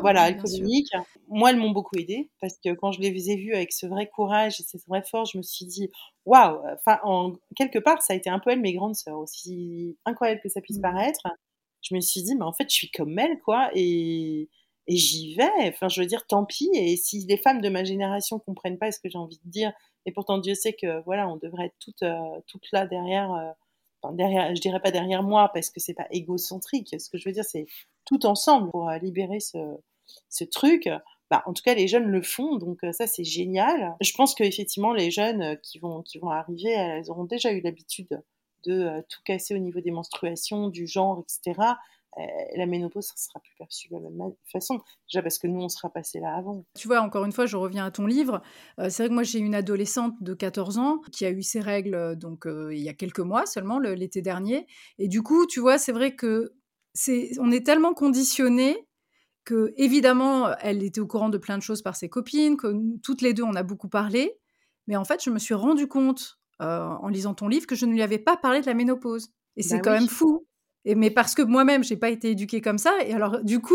[0.00, 0.96] voilà, elles communiquent.
[1.28, 4.08] Moi, elles m'ont beaucoup aidé parce que quand je les ai vues avec ce vrai
[4.08, 5.92] courage et cette vraie force, je me suis dit,
[6.24, 9.96] waouh, enfin, en quelque part, ça a été un peu elles mes grandes sœurs, aussi
[10.04, 10.82] incroyable que ça puisse mm.
[10.82, 11.28] paraître
[11.82, 14.48] je me suis dit, mais en fait, je suis comme elle, quoi, et,
[14.86, 15.68] et j'y vais.
[15.68, 16.70] Enfin, je veux dire, tant pis.
[16.74, 19.72] Et si les femmes de ma génération comprennent pas ce que j'ai envie de dire,
[20.06, 23.50] et pourtant Dieu sait que voilà, on devrait être toutes, euh, toutes là derrière, euh,
[24.02, 26.94] enfin, derrière, je dirais pas derrière moi parce que c'est pas égocentrique.
[26.98, 27.66] Ce que je veux dire, c'est
[28.04, 29.58] tout ensemble pour euh, libérer ce,
[30.28, 30.88] ce truc.
[31.28, 33.96] Bah, en tout cas, les jeunes le font, donc ça c'est génial.
[34.00, 38.22] Je pense qu'effectivement, les jeunes qui vont, qui vont arriver, elles auront déjà eu l'habitude
[38.66, 41.60] de euh, tout casser au niveau des menstruations, du genre, etc.,
[42.18, 42.22] euh,
[42.56, 44.80] la ménopause ne sera plus perçue de la même façon.
[45.06, 46.64] Déjà parce que nous, on sera passé là avant.
[46.74, 48.40] Tu vois, encore une fois, je reviens à ton livre.
[48.80, 51.60] Euh, c'est vrai que moi, j'ai une adolescente de 14 ans qui a eu ses
[51.60, 54.66] règles donc il y a quelques mois seulement, l'été dernier.
[54.98, 56.54] Et du coup, tu vois, c'est vrai que
[56.94, 58.88] c'est, on est tellement conditionné
[59.44, 63.20] que, évidemment, elle était au courant de plein de choses par ses copines, que toutes
[63.20, 64.38] les deux, on a beaucoup parlé.
[64.86, 67.92] Mais en fait, je me suis rendu compte en lisant ton livre que je ne
[67.92, 69.30] lui avais pas parlé de la ménopause.
[69.56, 70.46] Et c'est bah quand même fou
[70.94, 72.92] mais parce que moi-même, j'ai pas été éduquée comme ça.
[73.04, 73.74] Et alors, du coup,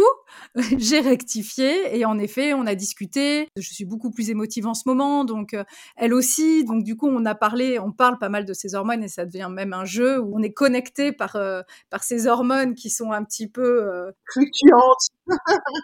[0.77, 1.97] j'ai rectifié.
[1.97, 3.47] Et en effet, on a discuté.
[3.57, 5.25] Je suis beaucoup plus émotive en ce moment.
[5.25, 5.65] Donc, euh,
[5.97, 6.63] elle aussi.
[6.63, 9.25] Donc, du coup, on a parlé, on parle pas mal de ces hormones et ça
[9.25, 13.11] devient même un jeu où on est connecté par, euh, par ces hormones qui sont
[13.11, 15.09] un petit peu euh, fluctuantes.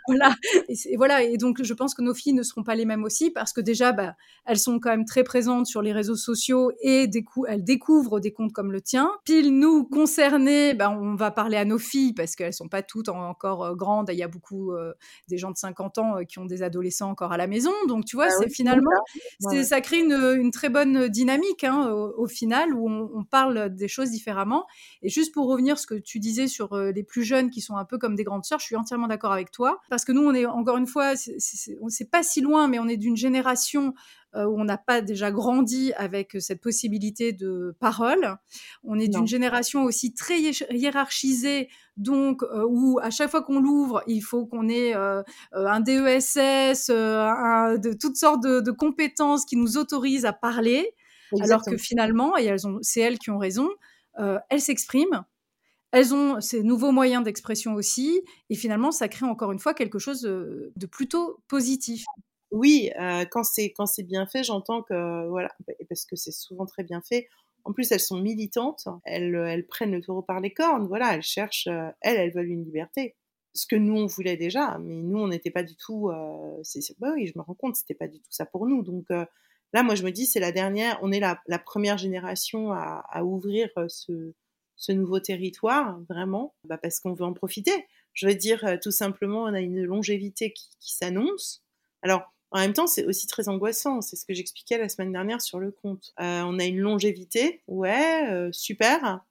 [0.07, 0.35] Voilà.
[0.69, 1.23] Et, voilà.
[1.23, 3.61] Et donc, je pense que nos filles ne seront pas les mêmes aussi parce que
[3.61, 7.09] déjà, bah, elles sont quand même très présentes sur les réseaux sociaux et
[7.47, 9.11] elles découvrent des comptes comme le tien.
[9.25, 13.09] Pile, nous, concernés, bah, on va parler à nos filles parce qu'elles sont pas toutes
[13.09, 14.09] encore euh, grandes.
[14.11, 14.93] Il y a beaucoup euh,
[15.27, 17.71] des gens de 50 ans euh, qui ont des adolescents encore à la maison.
[17.87, 18.91] Donc, tu vois, bah c'est finalement,
[19.39, 24.65] ça crée une, très bonne dynamique hein, au, final où on, parle des choses différemment.
[25.01, 27.85] Et juste pour revenir ce que tu disais sur les plus jeunes qui sont un
[27.85, 30.33] peu comme des grandes sœurs, je suis entièrement d'accord avec toi parce que nous, on
[30.33, 33.93] est encore une fois, c'est pas si loin, mais on est d'une génération
[34.35, 38.37] euh, où on n'a pas déjà grandi avec cette possibilité de parole.
[38.83, 44.03] On est d'une génération aussi très hiérarchisée, donc euh, où à chaque fois qu'on l'ouvre,
[44.05, 45.23] il faut qu'on ait euh,
[45.53, 50.93] un DESS, de toutes sortes de, compétences qui nous autorisent à parler,
[51.41, 53.69] alors que finalement, et elles ont, c'est elles qui ont raison,
[54.49, 55.25] elles s'expriment.
[55.91, 59.99] Elles ont ces nouveaux moyens d'expression aussi, et finalement, ça crée encore une fois quelque
[59.99, 62.03] chose de plutôt positif.
[62.51, 65.49] Oui, euh, quand c'est quand c'est bien fait, j'entends que voilà,
[65.89, 67.27] parce que c'est souvent très bien fait.
[67.65, 70.87] En plus, elles sont militantes, elles, elles prennent le taureau par les cornes.
[70.87, 73.15] Voilà, elles cherchent, euh, elles, elles veulent une liberté.
[73.53, 76.11] ce que nous on voulait déjà, mais nous on n'était pas du tout.
[76.63, 78.83] c'est, bah oui, je me rends compte, c'était pas du tout ça pour nous.
[78.83, 82.71] Donc là, moi je me dis, c'est la dernière, on est la, la première génération
[82.71, 84.33] à, à ouvrir ce,
[84.77, 87.73] ce nouveau territoire, vraiment, bah parce qu'on veut en profiter.
[88.13, 91.63] Je veux dire, tout simplement, on a une longévité qui, qui s'annonce.
[92.01, 94.01] Alors, en même temps, c'est aussi très angoissant.
[94.01, 96.13] C'est ce que j'expliquais la semaine dernière sur le compte.
[96.19, 99.21] Euh, on a une longévité, ouais, euh, super.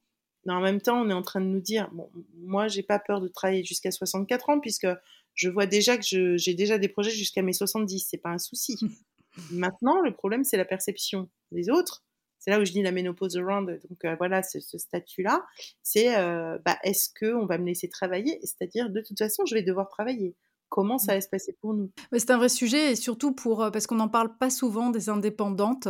[0.44, 2.98] Mais en même temps, on est en train de nous dire, bon, moi, j'ai pas
[2.98, 4.86] peur de travailler jusqu'à 64 ans puisque
[5.34, 8.06] je vois déjà que j'ai déjà des projets jusqu'à mes 70.
[8.08, 8.78] C'est pas un souci.
[9.50, 12.04] Maintenant, le problème, c'est la perception des autres.
[12.46, 13.80] C'est là où je dis la ménopause around.
[13.90, 15.44] Donc euh, voilà, ce, statut-là,
[15.82, 16.14] c'est
[16.64, 18.38] bah, est-ce que on va me laisser travailler?
[18.42, 20.36] C'est-à-dire, de toute façon, je vais devoir travailler
[20.68, 21.16] comment ça mmh.
[21.16, 21.90] va se passer pour nous?
[22.12, 25.08] C'est un vrai sujet et surtout pour euh, parce qu'on n'en parle pas souvent des
[25.08, 25.88] indépendantes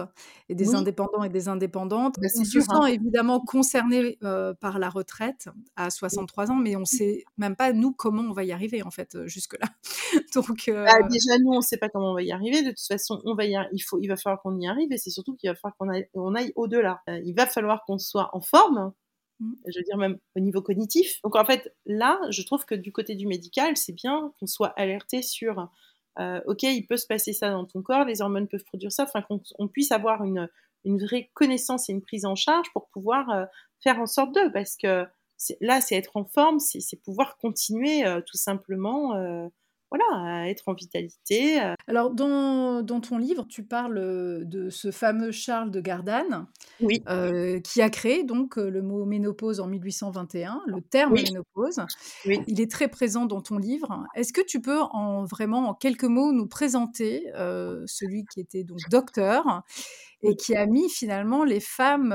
[0.48, 2.16] et des indépendants et des indépendantes.
[2.20, 2.86] Bah, on se sent hein.
[2.86, 7.92] évidemment concerné euh, par la retraite à 63 ans, mais on sait même pas nous
[7.92, 9.68] comment on va y arriver en fait euh, jusque là.
[10.34, 12.62] Donc bah, déjà nous on ne sait pas comment on va y arriver.
[12.62, 14.98] De toute façon on va y il faut il va falloir qu'on y arrive et
[14.98, 17.00] c'est surtout qu'il va falloir qu'on aille, aille au-delà.
[17.08, 18.92] il va falloir qu'on soit en forme Mmh.
[19.40, 21.20] Je veux dire même au niveau cognitif.
[21.22, 24.72] Donc en fait, là, je trouve que du côté du médical, c'est bien qu'on soit
[24.76, 25.68] alerté sur,
[26.18, 29.04] euh, ok, il peut se passer ça dans ton corps, les hormones peuvent produire ça,
[29.04, 30.48] enfin qu'on puisse avoir une,
[30.84, 33.44] une, vraie connaissance et une prise en charge pour pouvoir euh,
[33.82, 35.04] faire en sorte d'eux, parce que
[35.60, 39.14] là, c'est être en forme, c'est pouvoir continuer euh, tout simplement
[39.90, 41.60] voilà, à être en vitalité.
[41.60, 41.74] Euh.
[41.86, 46.46] Alors, dans, dans, ton livre, tu parles euh, de ce fameux Charles de Gardanne,
[46.80, 47.02] oui.
[47.08, 51.80] Euh, qui a créé donc le mot ménopause en 1821, le terme ménopause.
[52.26, 52.40] Oui.
[52.46, 54.04] Il est très présent dans ton livre.
[54.14, 57.26] Est-ce que tu peux en vraiment en quelques mots nous présenter
[57.86, 59.62] celui qui était donc docteur
[60.22, 62.12] et qui a mis finalement les femmes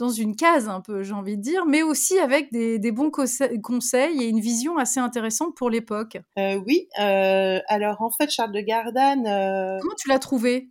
[0.00, 4.22] dans une case un peu, j'ai envie de dire, mais aussi avec des, bons conseils
[4.22, 6.16] et une vision assez intéressante pour l'époque.
[6.38, 9.26] Euh, oui, euh, alors en fait, Charles de Gardanne...
[9.26, 10.68] Euh, Comment tu l'as trouvé?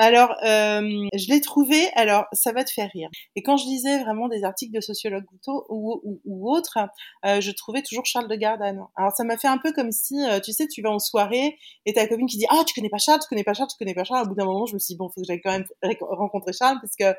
[0.00, 1.88] alors, je l'ai trouvé.
[1.96, 3.08] Alors, ça va te faire rire.
[3.34, 6.78] Et quand je lisais vraiment des articles de sociologues ou, ou, ou autres,
[7.24, 8.80] je trouvais toujours Charles de Gardanne.
[8.94, 11.94] Alors, ça m'a fait un peu comme si, tu sais, tu vas en soirée et
[11.94, 13.94] ta copine qui dit ah tu connais pas Charles, tu connais pas Charles, tu connais
[13.94, 14.26] pas Charles.
[14.26, 15.66] Au bout d'un moment, je me suis dit bon, faut que j'aille quand même
[16.00, 17.18] rencontrer Charles parce que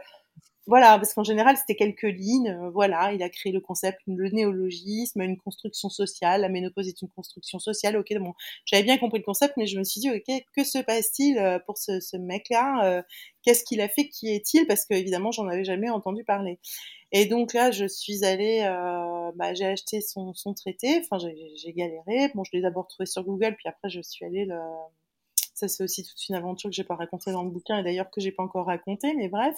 [0.67, 2.49] voilà, parce qu'en général, c'était quelques lignes.
[2.49, 6.41] Euh, voilà, il a créé le concept, le néologisme, une construction sociale.
[6.41, 7.97] La ménopause est une construction sociale.
[7.97, 8.33] Ok, bon,
[8.65, 11.59] j'avais bien compris le concept, mais je me suis dit, ok, que se passe-t-il euh,
[11.65, 13.01] pour ce, ce mec-là euh,
[13.43, 16.59] Qu'est-ce qu'il a fait Qui est-il Parce que évidemment, j'en avais jamais entendu parler.
[17.11, 18.61] Et donc là, je suis allée,
[19.35, 21.01] bah, j'ai acheté son, traité.
[21.01, 22.31] Enfin, j'ai galéré.
[22.35, 24.59] Bon, je l'ai d'abord trouvé sur Google, puis après, je suis allée le
[25.59, 28.09] ça, c'est aussi toute une aventure que j'ai pas racontée dans le bouquin et d'ailleurs
[28.09, 29.55] que j'ai pas encore racontté, mais bref.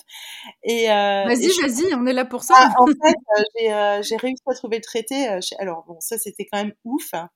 [0.63, 2.55] Et euh, vas-y, vas-y, on est là pour ça.
[2.57, 5.27] Ah, en fait, euh, euh, j'ai réussi à trouver le traité.
[5.59, 7.13] Alors bon, ça c'était quand même ouf.
[7.13, 7.29] Hein.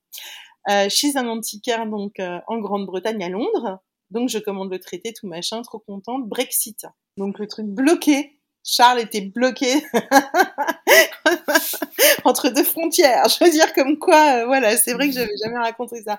[0.88, 3.78] chez un antiquaire donc en Grande-Bretagne à Londres.
[4.10, 6.28] Donc je commande le traité, tout machin, trop contente.
[6.28, 6.86] Brexit.
[7.16, 8.32] Donc le truc bloqué.
[8.68, 9.74] Charles était bloqué
[12.24, 13.28] entre deux frontières.
[13.28, 16.18] Je veux dire, comme quoi, euh, voilà, c'est vrai que j'avais jamais raconté ça.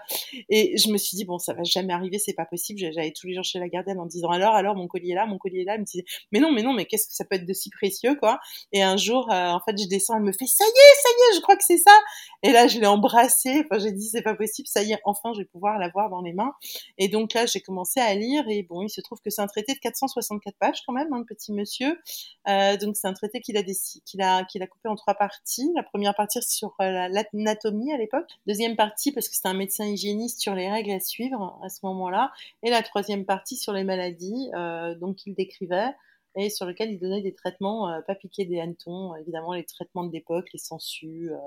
[0.49, 2.80] Et je me suis dit, bon, ça va jamais arriver, c'est pas possible.
[2.80, 5.25] J'allais tous les jours chez la gardienne en disant, alors, alors, mon collier est là,
[5.25, 5.73] mon collier est là.
[5.73, 7.69] Elle me disait, mais non, mais non, mais qu'est-ce que ça peut être de si
[7.69, 8.39] précieux, quoi?
[8.71, 11.10] Et un jour, euh, en fait, je descends, elle me fait, ça y est, ça
[11.10, 11.97] y est, je crois que c'est ça.
[12.43, 13.65] Et là, je l'ai embrassé.
[13.65, 16.21] Enfin, j'ai dit, c'est pas possible, ça y est, enfin, je vais pouvoir l'avoir dans
[16.21, 16.53] les mains.
[16.97, 18.45] Et donc là, j'ai commencé à lire.
[18.49, 21.19] Et bon, il se trouve que c'est un traité de 464 pages quand même, un
[21.19, 21.99] hein, petit monsieur.
[22.47, 25.72] Euh, donc c'est un traité qu'il a, qu'il a, qu'il a coupé en trois parties.
[25.74, 28.30] La première partie sur euh, l'anatomie à l'époque.
[28.46, 31.80] Deuxième partie parce que c'était un médecin hygiéniste sur les règles à suivre à ce
[31.84, 32.34] moment-là.
[32.62, 35.96] Et la troisième partie sur les maladies, euh, il décrivait
[36.38, 40.04] et sur lequel il donnait des traitements, euh, pas piquer des hannetons, évidemment les traitements
[40.04, 41.38] de l'époque, les sangsues, euh,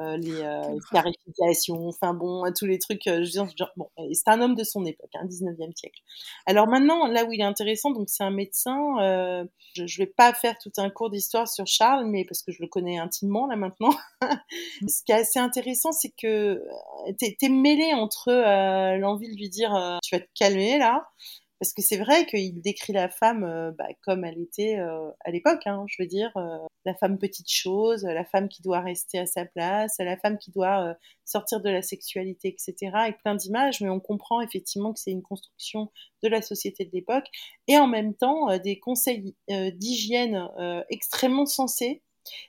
[0.00, 3.04] euh, les, clarifications, enfin bon, tous les trucs.
[3.76, 6.00] bon, c'est un homme de son époque, hein, 19e siècle.
[6.46, 8.96] Alors maintenant, là où il est intéressant, donc c'est un médecin.
[9.74, 12.60] je, ne vais pas faire tout un cours d'histoire sur Charles, mais parce que je
[12.60, 13.94] le connais intimement là maintenant.
[14.88, 16.60] Ce qui est assez intéressant, c'est que
[17.18, 18.32] tu es, mêlé entre
[18.98, 21.06] l'envie de lui dire, tu vas te calmer là
[21.62, 25.30] parce que c'est vrai qu'il décrit la femme euh, bah, comme elle était euh, à
[25.30, 29.20] l'époque, hein, je veux dire, euh, la femme petite chose, la femme qui doit rester
[29.20, 33.80] à sa place, la femme qui doit sortir de la sexualité, etc., avec plein d'images,
[33.80, 35.92] mais on comprend effectivement que c'est une construction
[36.24, 37.26] de la société de l'époque,
[37.68, 40.48] et en même temps des conseils d'hygiène
[40.90, 42.02] extrêmement sensés,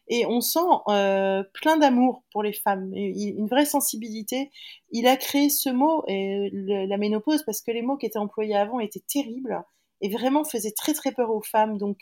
[0.07, 4.51] et on sent euh, plein d'amour pour les femmes, une vraie sensibilité.
[4.91, 8.55] Il a créé ce mot, et la ménopause, parce que les mots qui étaient employés
[8.55, 9.63] avant étaient terribles
[10.01, 11.77] et vraiment faisaient très très peur aux femmes.
[11.77, 11.97] Donc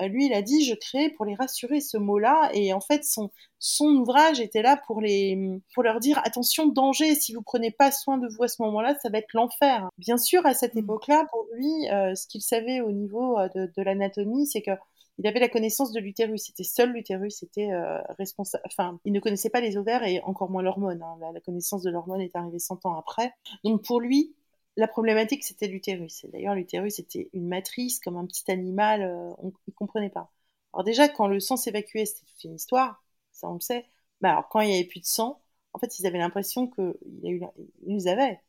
[0.00, 2.50] euh, lui, il a dit je crée pour les rassurer ce mot-là.
[2.52, 5.38] Et en fait, son, son ouvrage était là pour, les,
[5.72, 8.96] pour leur dire attention, danger, si vous prenez pas soin de vous à ce moment-là,
[9.02, 9.88] ça va être l'enfer.
[9.98, 10.80] Bien sûr, à cette mmh.
[10.80, 14.72] époque-là, pour lui, euh, ce qu'il savait au niveau de, de l'anatomie, c'est que
[15.18, 16.46] il avait la connaissance de l'utérus.
[16.46, 17.70] C'était seul l'utérus, c'était
[18.18, 18.62] responsable.
[18.66, 21.02] Enfin, il ne connaissait pas les ovaires et encore moins l'hormone.
[21.02, 21.18] Hein.
[21.32, 23.32] La, connaissance de l'hormone est arrivée 100 ans après.
[23.64, 24.34] Donc pour lui,
[24.76, 26.24] la problématique, c'était l'utérus.
[26.24, 30.30] Et d'ailleurs, l'utérus était une matrice, comme un petit animal, euh, on ne comprenait pas.
[30.72, 33.86] Alors déjà, quand le sang s'évacuait, c'était toute une histoire, ça on le sait.
[34.20, 35.40] Mais alors, quand il n'y avait plus de sang,
[35.72, 36.98] en fait, ils avaient l'impression que...
[37.22, 37.40] Ils
[37.86, 38.40] nous avaient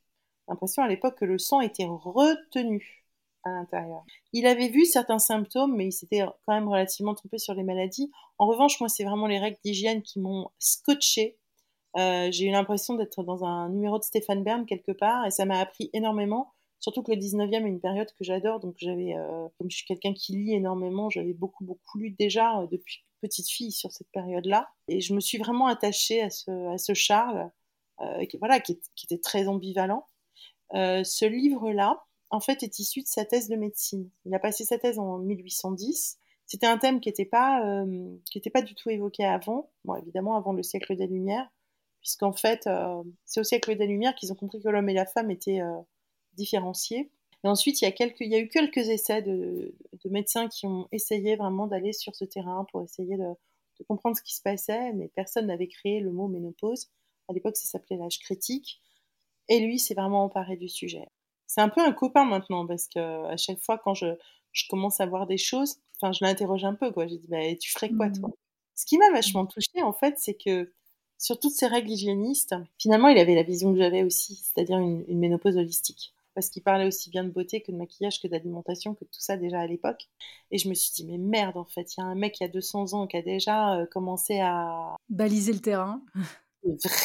[0.47, 3.04] l'impression à l'époque que le sang était retenu
[3.45, 4.03] à l'intérieur.
[4.33, 8.11] Il avait vu certains symptômes, mais il s'était quand même relativement trompé sur les maladies.
[8.37, 11.37] En revanche, moi, c'est vraiment les règles d'hygiène qui m'ont scotché
[11.97, 15.45] euh, j'ai eu l'impression d'être dans un numéro de Stéphane Bern quelque part et ça
[15.45, 16.51] m'a appris énormément.
[16.79, 19.85] Surtout que le 19e est une période que j'adore, donc j'avais, euh, comme je suis
[19.85, 24.11] quelqu'un qui lit énormément, j'avais beaucoup beaucoup lu déjà euh, depuis petite fille sur cette
[24.11, 27.49] période-là, et je me suis vraiment attachée à ce, à ce Charles,
[28.39, 30.05] voilà, qui, était très ambivalent.
[30.73, 34.09] ce livre-là, en fait, est issu de sa thèse de médecine.
[34.25, 36.17] Il a passé sa thèse en 1810.
[36.47, 37.85] C'était un thème qui n'était pas,
[38.35, 41.49] était pas du tout évoqué avant, bon, évidemment avant le siècle des Lumières,
[42.01, 45.07] puisqu'en fait, euh, c'est au siècle des Lumières qu'ils ont compris que l'homme et la
[45.07, 45.81] femme étaient euh,
[46.33, 47.09] différenciés.
[47.43, 49.73] Et ensuite, il y, a eu quelques essais de,
[50.05, 53.25] médecins qui ont essayé vraiment d'aller sur ce terrain pour essayer de,
[53.87, 56.91] comprendre ce qui se passait, mais personne n'avait créé le mot ménopause.
[57.27, 58.81] À l'époque, ça s'appelait l'âge critique.
[59.47, 61.07] Et lui, s'est vraiment emparé du sujet.
[61.55, 62.99] C'est un peu un copain maintenant, parce que
[63.31, 64.07] à chaque fois, quand je,
[64.69, 67.07] commence à voir des choses, enfin, je l'interroge un peu, quoi.
[67.07, 68.27] J'ai dit, bah, tu ferais quoi, toi?
[68.27, 68.33] Mmh.
[68.75, 70.73] Ce qui m'a vachement touchée, en fait, c'est que
[71.17, 75.05] sur toutes ces règles hygiénistes, finalement, il avait la vision que j'avais aussi, c'est-à-dire une,
[75.17, 76.13] ménopause holistique.
[76.33, 79.21] Parce qu'il parlait aussi bien de beauté que de maquillage, que d'alimentation, que de tout
[79.21, 80.09] ça déjà à l'époque.
[80.51, 82.43] Et je me suis dit, mais merde, en fait, il y a un mec qui
[82.43, 84.97] a 200 ans qui a déjà euh, commencé à.
[85.07, 86.01] Baliser le terrain.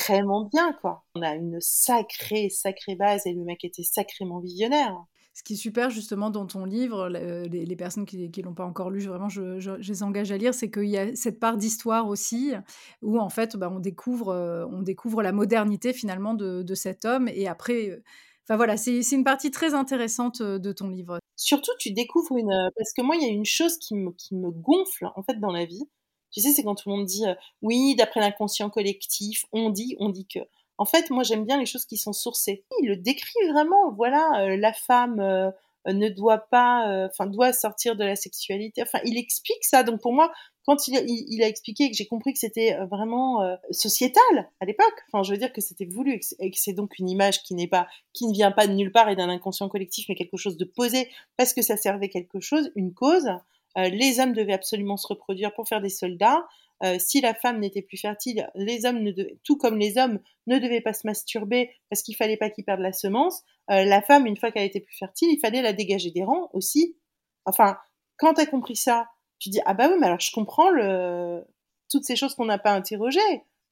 [0.08, 1.04] Vraiment bien, quoi.
[1.14, 4.96] On a une sacrée, sacrée base et le mec était sacrément visionnaire
[5.40, 8.90] ce qui est super justement dans ton livre, les, personnes qui ne l'ont pas encore
[8.90, 12.52] lu, vraiment, je, les engage à lire, c'est qu'il y a cette part d'histoire aussi,
[13.00, 17.28] où en fait, bah, on, découvre, euh, on découvre la modernité finalement de, cet homme.
[17.28, 18.02] Et après, euh,
[18.44, 21.18] enfin voilà, c'est une partie très intéressante euh, de ton livre.
[21.36, 22.70] Surtout, tu découvres une...
[22.76, 25.40] Parce que moi, il y a une chose qui me, qui me gonfle en fait
[25.40, 25.88] dans la vie.
[26.30, 27.24] Tu sais, c'est quand tout le monde dit,
[27.62, 30.40] oui, d'après l'inconscient collectif, on dit, on dit que.
[30.80, 32.64] En fait, moi, j'aime bien les choses qui sont sourcées.
[32.80, 33.92] Il le décrit vraiment.
[33.92, 35.50] Voilà, euh, la femme euh,
[35.86, 38.80] ne doit pas, euh, enfin, doit sortir de la sexualité.
[38.82, 39.82] Enfin, il explique ça.
[39.82, 40.32] Donc, pour moi,
[40.64, 45.04] quand il, il, a expliqué que j'ai compris que c'était vraiment sociétal à l'époque.
[45.08, 47.68] Enfin, je veux dire que c'était voulu et que c'est donc une image qui n'est
[47.68, 50.56] pas, qui ne vient pas de nulle part et d'un inconscient collectif, mais quelque chose
[50.56, 53.28] de posé parce que ça servait quelque chose, une cause.
[53.76, 56.44] Les hommes devaient absolument se reproduire pour faire des soldats.
[56.82, 59.12] Euh, si la femme n'était plus fertile, les hommes, ne
[59.44, 62.80] tout comme les hommes, ne devaient pas se masturber parce qu'il fallait pas qu'ils perdent
[62.80, 63.42] la semence.
[63.70, 66.48] Euh, la femme, une fois qu'elle était plus fertile, il fallait la dégager des rangs
[66.54, 66.96] aussi.
[67.44, 67.76] Enfin,
[68.16, 71.44] quand tu as compris ça, tu dis ah bah oui, mais alors je comprends le...
[71.90, 73.20] toutes ces choses qu'on n'a pas interrogées.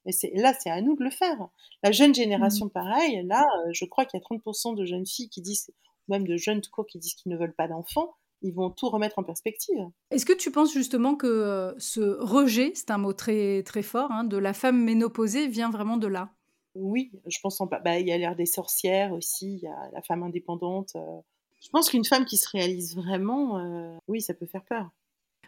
[0.05, 1.49] Et c'est là, c'est à nous de le faire.
[1.83, 2.71] La jeune génération, mmh.
[2.71, 3.23] pareil.
[3.27, 5.71] Là, euh, je crois qu'il y a 30% de jeunes filles qui disent,
[6.09, 8.89] même de jeunes tout court, qui disent qu'ils ne veulent pas d'enfants ils vont tout
[8.89, 9.79] remettre en perspective.
[10.11, 14.11] Est-ce que tu penses justement que euh, ce rejet, c'est un mot très, très fort,
[14.11, 16.31] hein, de la femme ménopausée vient vraiment de là?
[16.75, 19.91] Oui, je pense en bah, il y a l'air des sorcières aussi, il y a
[19.93, 20.93] la femme indépendante.
[20.97, 21.21] Euh.
[21.61, 24.89] Je pense qu'une femme qui se réalise vraiment, euh, oui, ça peut faire peur.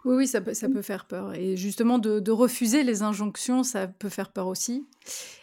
[0.04, 1.34] Oui, oui, ça peut, ça peut faire peur.
[1.34, 4.86] Et justement, de, refuser les injonctions, ça peut faire peur aussi.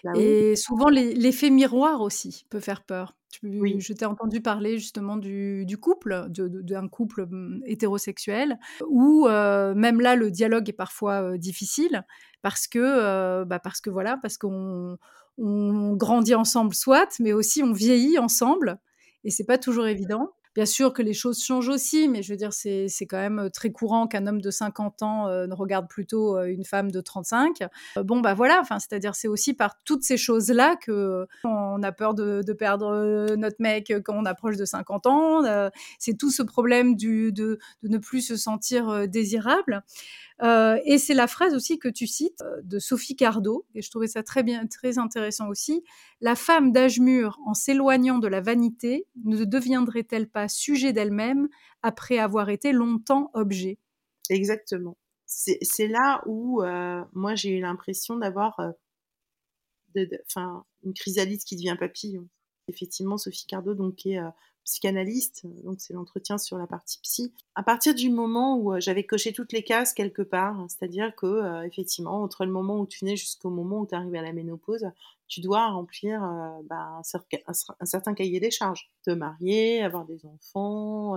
[0.04, 3.16] Bah et souvent, l'effet miroir aussi peut faire peur.
[3.44, 3.76] Oui.
[3.80, 10.16] Je t'ai entendu parler justement du, couple, d'un couple mmh, hétérosexuel, où euh, même là,
[10.16, 12.04] le dialogue est parfois euh, difficile,
[12.42, 14.98] parce que, euh, bah parce que voilà, parce qu'on
[15.38, 18.80] on grandit ensemble, soit, mais aussi on vieillit ensemble,
[19.24, 20.32] et c'est pas toujours évident.
[20.58, 23.72] Bien sûr que les choses changent aussi, mais je veux dire, c'est quand même très
[23.72, 27.60] courant qu'un homme de 50 ans ne regarde plutôt une femme de 35.
[27.98, 32.42] bon, bah voilà, c'est-à-dire, c'est aussi par toutes ces choses-là que on a peur de,
[32.54, 35.70] perdre notre mec quand on approche de 50 ans.
[36.00, 39.84] c'est tout ce problème de, de, ne plus se sentir désirable.
[40.44, 43.90] Euh, et c'est la phrase aussi que tu cites euh, de Sophie Cardo, et je
[43.90, 45.84] trouvais ça très bien, très intéressant aussi.
[46.22, 51.48] La femme d'âge mûr, en s'éloignant de la vanité, ne deviendrait-elle pas sujet d'elle-même
[51.82, 53.80] après avoir été longtemps objet?
[54.30, 54.98] Exactement.
[55.26, 58.58] C'est là où euh, moi j'ai eu l'impression d'avoir
[59.96, 62.30] une chrysalide qui devient papillon.
[62.70, 64.20] Effectivement, Sophie Cardo, donc, est
[64.68, 67.34] psychanalyste, donc c'est l'entretien sur la partie psy.
[67.56, 72.22] À partir du moment où j'avais coché toutes les cases quelque part, c'est-à-dire que effectivement
[72.22, 74.86] entre le moment où tu nais jusqu'au moment où tu arrives à la ménopause,
[75.30, 76.20] tu dois remplir
[76.66, 81.16] bah, un, certain cahier des charges, te marier, avoir des enfants,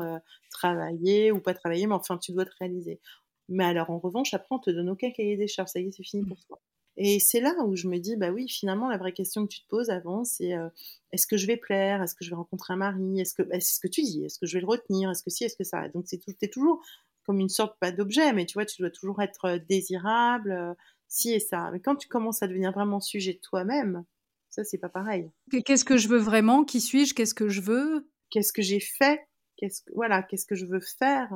[0.51, 3.01] travailler ou pas travailler, mais enfin tu dois te réaliser.
[3.49, 5.91] Mais alors en revanche, après on te donne aucun cahier des charges, ça y est,
[5.91, 6.61] c'est fini pour toi.
[7.03, 9.63] Et c'est là où je me dis, bah oui, finalement, la vraie question que tu
[9.63, 10.69] te poses avant, c'est euh,
[11.13, 12.03] est-ce que je vais plaire?
[12.03, 13.19] Est-ce que je vais rencontrer un mari?
[13.19, 14.23] Est-ce que, bah, c'est ce que tu dis?
[14.23, 15.11] Est-ce que je vais le retenir?
[15.11, 15.45] Est-ce que si?
[15.45, 15.89] Est-ce que ça?
[15.89, 16.85] Donc, c'est tout, es toujours
[17.25, 20.75] comme une sorte, pas d'objet, mais tu vois, tu dois toujours être euh, désirable, euh,
[21.09, 21.71] si et ça.
[21.73, 24.05] Mais quand tu commences à devenir vraiment sujet de toi-même,
[24.51, 25.31] ça, c'est pas pareil.
[25.65, 26.65] Qu'est-ce que je veux vraiment?
[26.65, 27.15] Qui suis-je?
[27.15, 28.11] Qu'est-ce que je veux?
[28.29, 29.23] Qu'est-ce que j'ai fait?
[29.57, 31.33] Qu'est-ce que, voilà, qu'est-ce que je veux faire?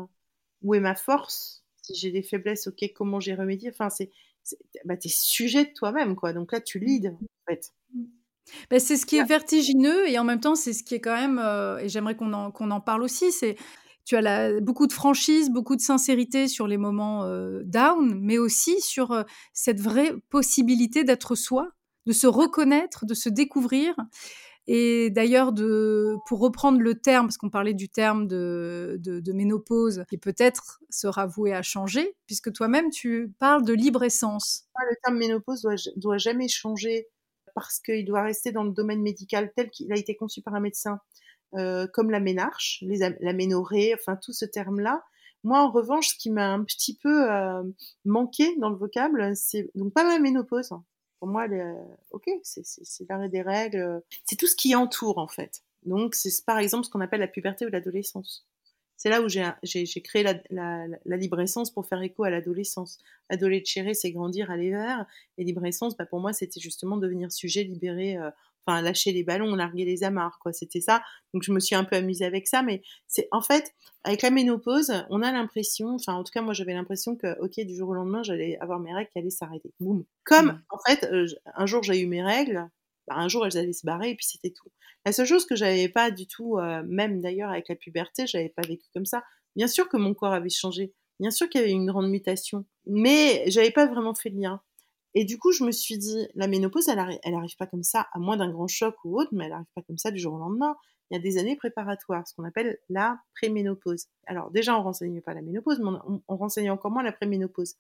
[0.61, 1.65] Où est ma force?
[1.81, 3.71] Si j'ai des faiblesses, ok, comment j'ai remédié?
[3.71, 4.11] Enfin, c'est
[4.85, 6.33] bah, es sujet de toi-même, quoi.
[6.33, 7.73] Donc là, tu leads, en fait.
[8.71, 11.17] Bah, c'est ce qui est vertigineux et en même temps, c'est ce qui est quand
[11.17, 13.57] même, euh, et j'aimerais qu'on en, en parle aussi, c'est
[14.05, 18.37] tu as la, beaucoup de franchise, beaucoup de sincérité sur les moments euh, down, mais
[18.37, 19.23] aussi sur euh,
[19.55, 21.71] cette vraie possibilité d'être soi,
[22.07, 23.95] de se reconnaître, de se découvrir.
[24.67, 25.53] Et d'ailleurs,
[26.27, 31.53] pour reprendre le terme, parce qu'on parlait du terme de, ménopause, qui peut-être sera voué
[31.53, 34.65] à changer, puisque toi-même, tu parles de libre essence.
[34.91, 37.09] Le terme ménopause doit, doit jamais changer
[37.55, 40.61] parce qu'il doit rester dans le domaine médical tel qu'il a été conçu par un
[40.61, 40.99] médecin,
[41.55, 45.03] euh, comme la ménarche, la ménorrhée, enfin tout ce terme-là.
[45.45, 47.63] Moi, en revanche, ce qui m'a un petit peu euh,
[48.05, 50.73] manqué dans le vocable, c'est donc pas la ménopause,
[51.25, 51.47] pour moi,
[52.11, 55.63] ok, c'est l'arrêt des règles, c'est tout ce qui entoure en fait.
[55.87, 58.47] Donc, c'est par exemple ce qu'on appelle la puberté ou l'adolescence.
[58.99, 62.99] C'est là où j'ai créé la, la, libre essence pour faire écho à l'adolescence.
[63.31, 65.07] Adolescere, c'est grandir, aller vers.
[65.39, 68.31] Et libre essence, bah, pour moi, c'était justement devenir sujet, libéré, euh,
[68.67, 70.53] enfin lâcher les ballons, larguer les amarres, quoi.
[70.53, 71.03] C'était ça.
[71.33, 73.73] Donc je me suis un peu amusée avec ça, mais c'est en fait
[74.05, 77.65] avec la ménopause, on a l'impression, enfin en tout cas moi j'avais l'impression que ok
[77.67, 79.73] du jour au lendemain j'allais avoir mes règles qui allaient s'arrêter.
[79.81, 80.05] Boum.
[80.25, 80.63] Comme mmh.
[80.71, 82.69] en fait euh, un jour j'ai eu mes règles,
[83.09, 84.71] bah, un jour elles allaient se barrer et puis c'était tout.
[85.05, 88.49] La seule chose que j'avais pas du tout, euh, même d'ailleurs avec la puberté, j'avais
[88.49, 89.23] pas vécu comme ça.
[89.57, 92.65] Bien sûr que mon corps avait changé, bien sûr qu'il y avait une grande mutation,
[92.87, 94.61] mais j'avais pas vraiment fait le lien.
[95.15, 97.85] Et du coup, je me suis dit, la ménopause, elle n'arrive elle arrive pas comme
[97.85, 100.19] ça, à moins d'un grand choc ou autre, mais elle n'arrive pas comme ça du
[100.19, 100.77] jour au lendemain.
[101.11, 104.07] Il y a des années préparatoires, ce qu'on appelle la préménopause.
[104.27, 105.91] Alors déjà, on renseigne pas la ménopause, mais
[106.29, 107.77] on, renseigne encore moins la préménopause.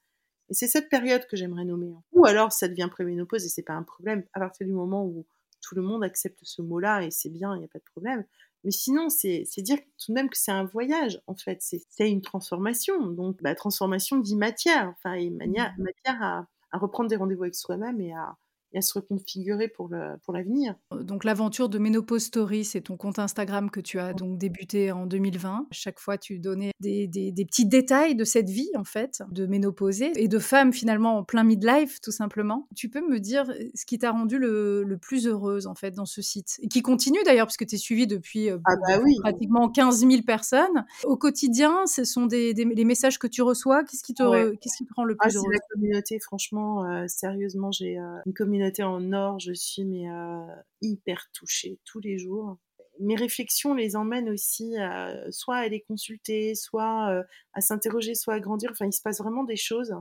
[0.51, 1.92] Et c'est cette période que j'aimerais nommer.
[2.12, 5.27] Ou alors, ça devient préménopause et c'est pas un problème à partir du moment où
[5.62, 8.25] tout le monde accepte ce mot-là et c'est bien, il n'y a pas de problème.
[8.62, 11.59] Mais sinon, c'est dire tout de même que c'est un voyage, en fait.
[11.61, 13.07] C'est une transformation.
[13.09, 15.37] Donc, la bah, transformation dit matière, enfin, mmh.
[15.79, 18.37] matière à, à reprendre des rendez-vous avec soi-même et à,
[18.74, 20.74] et à se reconfigurer pour l'avenir.
[20.88, 24.38] Pour euh, donc l'aventure de Ménopause Story, c'est ton compte Instagram que tu as donc
[24.38, 25.68] débuté en 2020.
[25.70, 30.12] Chaque fois, tu donnais des, des, petits détails de cette vie, en fait, de ménopausée
[30.16, 32.66] et de femme finalement en plein midlife, tout simplement.
[32.74, 36.06] Tu peux me dire ce qui t'a rendu le, le, plus heureuse, en fait, dans
[36.06, 39.16] ce site Et qui continue d'ailleurs, puisque tu es suivie depuis euh, ah bah oui.
[39.20, 40.84] pratiquement 15 000 personnes.
[41.04, 43.84] Au quotidien, ce sont des, les messages que tu reçois.
[43.84, 45.52] Qu'est-ce qui, te, qu'est-ce qui te rend le ah, plus heureuse?
[45.52, 50.46] la communauté, franchement, euh, sérieusement, j'ai une communauté en or, je suis mais euh,
[50.81, 52.59] hyper touchée tous les jours.
[53.00, 57.22] Mes réflexions les emmènent aussi à, soit à aller consulter, soit euh,
[57.53, 58.70] à s'interroger, soit à grandir.
[58.72, 59.94] Enfin, il se passe vraiment des choses.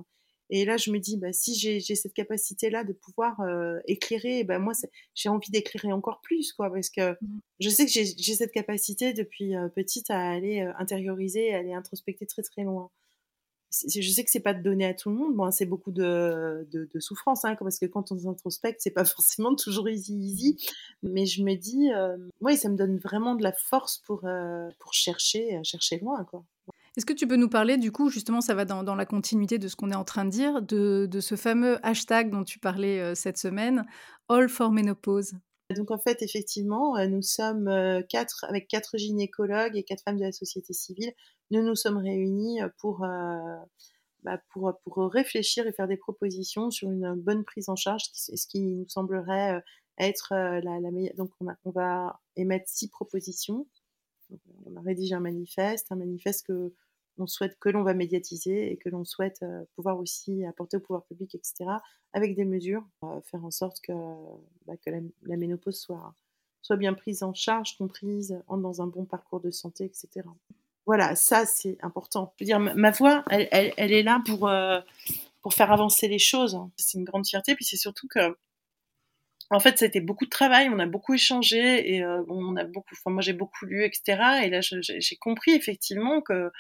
[0.49, 4.60] Et là, je me dis, bah, si j'ai cette capacité-là de pouvoir euh, éclairer, bah,
[4.60, 4.73] moi,
[5.15, 7.39] j'ai envie d'éclairer encore plus, quoi, parce que mmh.
[7.62, 12.43] je sais que j'ai cette capacité depuis petite à aller intérioriser, à aller introspecter très
[12.43, 12.91] très loin
[13.73, 15.36] je sais que c'est pas donné à tout le monde.
[15.36, 19.55] Bon, c'est beaucoup de, de, souffrance, hein, parce que quand on s'introspecte, c'est pas forcément
[19.55, 20.57] toujours easy easy.
[21.01, 24.69] Mais je me dis, euh, oui, ça me donne vraiment de la force pour, euh,
[24.79, 26.43] pour chercher, euh, chercher loin, quoi.
[26.95, 29.67] Est-ce que tu peux nous parler, du coup, justement, ça va dans, la continuité de
[29.67, 33.15] ce qu'on est en train de dire, de, de, ce fameux hashtag dont tu parlais
[33.15, 33.83] cette semaine,
[34.29, 35.33] All for Menopause?
[35.73, 37.69] Donc en fait, effectivement, nous sommes
[38.09, 41.13] quatre, avec quatre gynécologues et quatre femmes de la société civile,
[41.53, 43.55] nous nous sommes réunis pour, euh,
[44.23, 48.47] bah, pour, pour réfléchir et faire des propositions sur une bonne prise en charge, ce
[48.47, 49.62] qui nous semblerait euh,
[49.99, 51.15] être euh, la, meilleure.
[51.15, 53.67] Donc on, on, va émettre six propositions.
[54.65, 56.73] on a rédigé un manifeste, un manifeste que
[57.17, 59.45] on souhaite que l'on va médiatiser et que l'on souhaite
[59.76, 61.65] pouvoir aussi apporter au pouvoir public, etc.,
[62.13, 62.84] avec des mesures,
[63.23, 63.93] faire en sorte que,
[64.65, 64.73] bah,
[65.23, 69.86] la, ménopause soit, bien prise en charge, comprise, entre dans un bon parcours de santé,
[69.86, 70.28] etc.
[70.86, 72.34] Voilà, ça c'est important.
[72.38, 74.82] Je veux dire, ma voix, elle, est là pour, euh,
[75.41, 76.59] pour faire avancer les choses.
[76.78, 78.36] C'est une grande fierté, puis c'est surtout que
[79.50, 82.96] en fait, c'était beaucoup de travail, on a beaucoup échangé et euh, on a beaucoup,
[82.96, 84.44] enfin moi j'ai beaucoup lu, etc.
[84.44, 86.52] Et là, j'ai compris effectivement que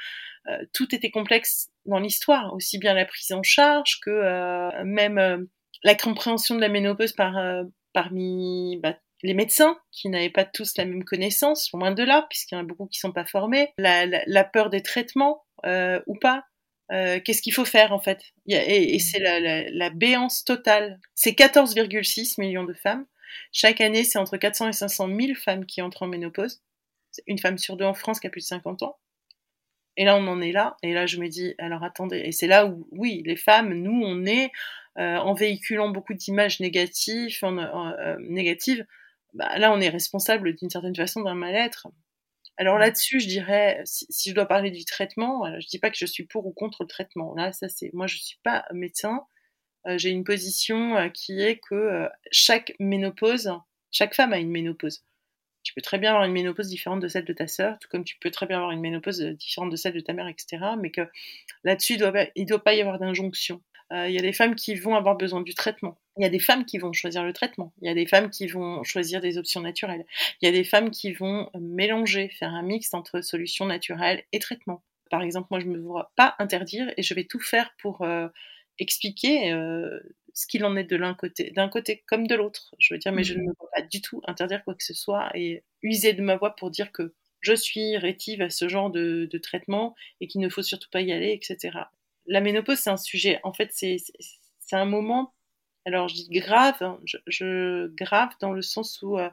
[0.47, 5.47] euh, tout était complexe dans l'histoire, aussi bien la prise en charge que euh, même
[5.83, 7.35] la compréhension de la ménopause par
[7.93, 12.55] parmi bah, les médecins qui n'avaient pas tous la même connaissance, loin de là, puisqu'il
[12.55, 15.45] y en a beaucoup qui sont pas formés, la, la peur des traitements
[16.07, 16.43] ou pas,
[16.91, 18.21] euh, qu'est-ce qu'il faut faire en fait?
[18.47, 20.99] Et, c'est la, béance totale.
[21.15, 23.05] C'est 14,6 millions de femmes.
[23.51, 26.61] Chaque année, c'est entre 400 et 500 000 femmes qui entrent en ménopause.
[27.27, 28.97] Une femme sur deux en France qui a plus de 50 ans.
[29.97, 30.77] Et là, on en est là.
[30.83, 32.19] Et là, je me dis, alors attendez.
[32.19, 34.51] Et c'est là où, oui, les femmes, nous, on est
[34.97, 38.85] euh, en véhiculant beaucoup d'images négatives, euh, négatives.
[39.33, 41.87] Bah, là, on est responsable d'une certaine façon d'un mal-être.
[42.57, 46.05] Alors là-dessus, je dirais, si, je dois parler du traitement, je dis pas que je
[46.05, 47.33] suis pour ou contre le traitement.
[47.35, 49.25] Là, ça c'est, moi je suis pas médecin.
[49.87, 53.51] Euh, j'ai une position euh, qui est que euh, chaque ménopause,
[53.91, 55.03] chaque femme a une ménopause.
[55.63, 58.03] Tu peux très bien avoir une ménopause différente de celle de ta sœur, tout comme
[58.03, 60.61] tu peux très bien avoir une ménopause différente de celle de ta mère, etc.
[60.77, 61.07] Mais que
[61.63, 61.93] là-dessus,
[62.35, 63.61] il ne doit pas y avoir d'injonction.
[63.91, 65.99] Il y a des femmes qui vont avoir besoin du traitement.
[66.17, 67.73] Il y a des femmes qui vont choisir le traitement.
[67.81, 70.05] Il y a des femmes qui vont choisir des options naturelles.
[70.41, 74.39] Il y a des femmes qui vont mélanger, faire un mix entre solutions naturelles et
[74.39, 74.83] traitement.
[75.09, 78.01] Par exemple, moi, je ne me vois pas interdire et je vais tout faire pour
[78.01, 78.27] euh,
[78.79, 79.99] expliquer euh,
[80.33, 82.73] ce qu'il en est de l'un côté, d'un côté comme de l'autre.
[82.79, 83.45] Je veux dire, mais je ne mmh.
[83.45, 86.55] me vois pas du tout interdire quoi que ce soit et user de ma voix
[86.55, 90.63] pour dire que je suis rétive à ce genre de, traitement et qu'il ne faut
[90.63, 91.77] surtout pas y aller, etc.
[92.25, 93.97] La ménopause, c'est un sujet, en fait, c'est
[94.71, 95.33] un moment
[95.85, 99.29] alors je dis grave, hein, je, grave dans le sens où euh,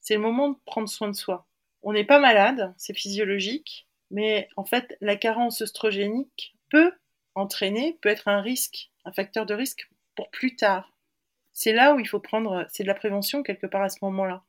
[0.00, 1.46] c'est le moment de prendre soin de soi.
[1.82, 6.92] On n'est pas malade, c'est physiologique, mais en fait la carence œstrogénique peut
[7.34, 10.92] entraîner, peut être un risque, un facteur de risque pour plus tard.
[11.52, 14.42] C'est là où il faut prendre, c'est de la prévention quelque part à ce moment-là.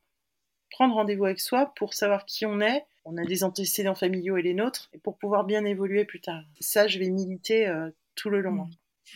[0.70, 4.42] Prendre rendez-vous avec soi pour savoir qui on est, on a des antécédents familiaux et
[4.42, 6.42] les nôtres, et pour pouvoir bien évoluer plus tard.
[6.60, 8.52] Ça, je vais militer euh, tout le long.
[8.52, 8.70] Mmh.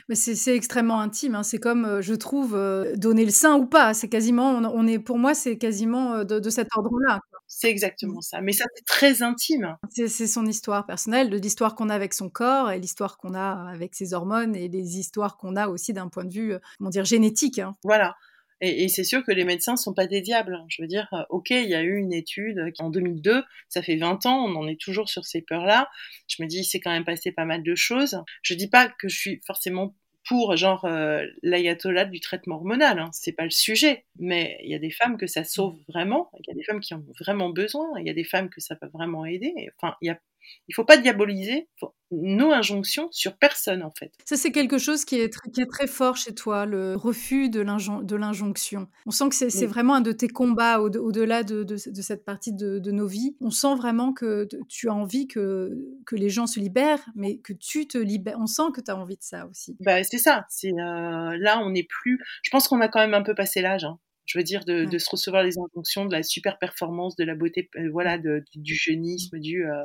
[0.09, 1.35] Mais c'est extrêmement intime.
[1.35, 1.43] Hein.
[1.43, 3.93] C'est comme, euh, je trouve, euh, donner le sein ou pas.
[3.93, 7.21] C'est quasiment, on, est, pour moi, c'est quasiment de, cet ordre-là.
[7.47, 8.41] C'est exactement ça.
[8.41, 9.77] Mais ça, c'est très intime.
[9.91, 13.69] C'est son histoire personnelle, de l'histoire qu'on a avec son corps et l'histoire qu'on a
[13.71, 17.05] avec ses hormones et les histoires qu'on a aussi d'un point de vue, comment dire,
[17.05, 17.59] génétique.
[17.59, 17.75] Hein.
[17.85, 18.17] Voilà.
[18.65, 20.55] Et, c'est sûr que les médecins sont pas des diables.
[20.55, 20.65] Hein.
[20.69, 24.25] Je veux dire, ok, il y a eu une étude en 2002, ça fait 20
[24.27, 25.91] ans, on en est toujours sur ces peurs-là.
[26.29, 28.23] Je me dis, c'est quand même passé pas mal de choses.
[28.43, 29.97] Je dis pas que je suis forcément
[30.29, 33.11] pour genre euh, l'ayatollah du traitement hormonal, hein.
[33.13, 36.45] c'est pas le sujet, mais il y a des femmes que ça sauve vraiment, il
[36.47, 38.77] y a des femmes qui ont vraiment besoin, il y a des femmes que ça
[38.77, 39.53] peut vraiment aider.
[39.77, 40.21] Enfin, il y a
[40.69, 41.69] il faut pas diaboliser
[42.11, 44.13] nos injonctions sur personne en fait.
[44.25, 47.61] Ça c'est quelque chose qui est, qui est, très fort chez toi, le refus de
[47.61, 48.89] l'injonction.
[49.07, 52.91] On sent que c'est vraiment un de tes combats au-delà de, de, cette partie de,
[52.91, 53.37] nos vies.
[53.41, 55.71] On sent vraiment que tu as envie que,
[56.07, 58.37] que les gens se libèrent, mais que tu te libères.
[58.39, 59.77] On sent que tu as envie de ça aussi.
[59.81, 60.45] Bah, c'est ça.
[60.51, 62.21] C'est euh, là on n'est plus.
[62.43, 63.85] Je pense qu'on a quand même un peu passé l'âge.
[63.85, 63.99] Hein.
[64.25, 67.35] Je veux dire, de, de, se recevoir les injonctions de la super performance, de la
[67.35, 69.67] beauté, euh, voilà, de, du, jeunisme, du.
[69.67, 69.85] Euh,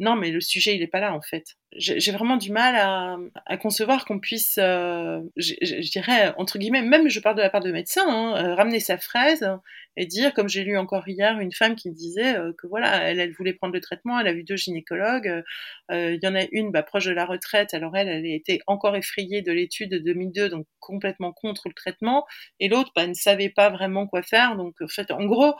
[0.00, 1.56] non, mais le sujet, il n'est pas là, en fait.
[1.72, 2.76] J'ai vraiment du mal
[3.46, 7.60] à, concevoir qu'on puisse, euh, je dirais, entre guillemets, même je parle de la part
[7.60, 9.46] de médecins, hein, ramener sa fraise
[9.96, 13.32] et dire, comme j'ai lu encore hier, une femme qui disait que voilà, elle, elle
[13.32, 15.42] voulait prendre le traitement, elle a vu deux gynécologues,
[15.90, 18.96] il y en a une bah, proche de la retraite, alors elle, elle était encore
[18.96, 22.24] effrayée de l'étude de 2002, donc complètement contre le traitement,
[22.60, 25.54] et l'autre bah, ne savait pas vraiment quoi faire, donc en fait, en gros,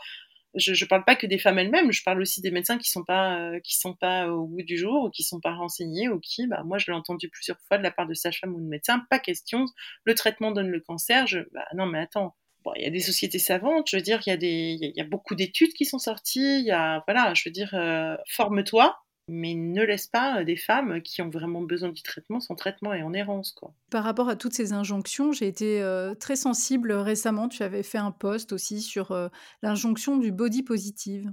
[0.55, 3.03] je, je parle pas que des femmes elles-mêmes, je parle aussi des médecins qui sont
[3.03, 6.47] pas qui sont pas au bout du jour ou qui sont pas renseignés ou qui,
[6.47, 9.05] bah moi je l'ai entendu plusieurs fois de la part de sage-femme ou de médecin,
[9.09, 9.65] pas question,
[10.05, 12.35] le traitement donne le cancer, je, bah non mais attends,
[12.75, 15.01] il y a des sociétés savantes, je veux dire, il y a, des, il y
[15.01, 18.97] a beaucoup d'études qui sont sorties, il y a, voilà, je veux dire, euh, forme-toi,
[19.29, 22.93] mais ne laisse pas euh, des femmes qui ont vraiment besoin du traitement son traitement
[22.93, 23.51] est en errance.
[23.51, 23.73] Quoi.
[23.91, 27.49] Par rapport à toutes ces injonctions, j'ai été euh, très sensible récemment.
[27.49, 29.29] Tu avais fait un post aussi sur
[29.61, 31.31] l'injonction du body positive.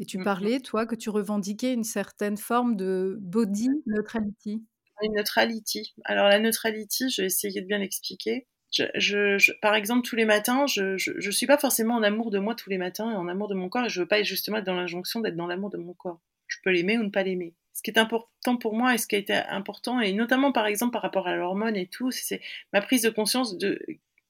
[0.00, 4.64] Et tu mmh parlais, toi, que tu revendiquais une certaine forme de body neutrality.
[5.02, 5.94] Une neutrality.
[6.04, 8.48] Alors la neutrality, je vais essayer de bien l'expliquer
[8.94, 12.54] je, par exemple, tous les matins, je, je, suis pas forcément en amour de moi
[12.54, 14.64] tous les matins et en amour de mon corps, et je veux pas justement être
[14.64, 16.20] dans l'injonction d'être dans l'amour de mon corps.
[16.46, 17.54] Je peux l'aimer ou ne pas l'aimer.
[17.72, 20.66] Ce qui est important pour moi et ce qui a été important, et notamment par
[20.66, 22.40] exemple par rapport à l'hormone et tout, c'est
[22.72, 23.80] ma prise de conscience de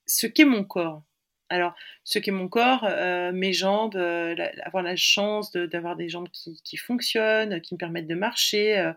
[0.07, 1.03] ce qu'est mon corps.
[1.51, 4.35] Alors, ce qu'est mon corps, euh, mes jambes, euh,
[4.65, 8.93] avoir la chance d'avoir des jambes qui, fonctionnent, qui me permettent de marcher, euh,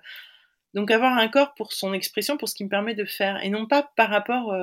[0.73, 3.49] Donc avoir un corps pour son expression, pour ce qui me permet de faire, et
[3.49, 4.55] non pas par rapport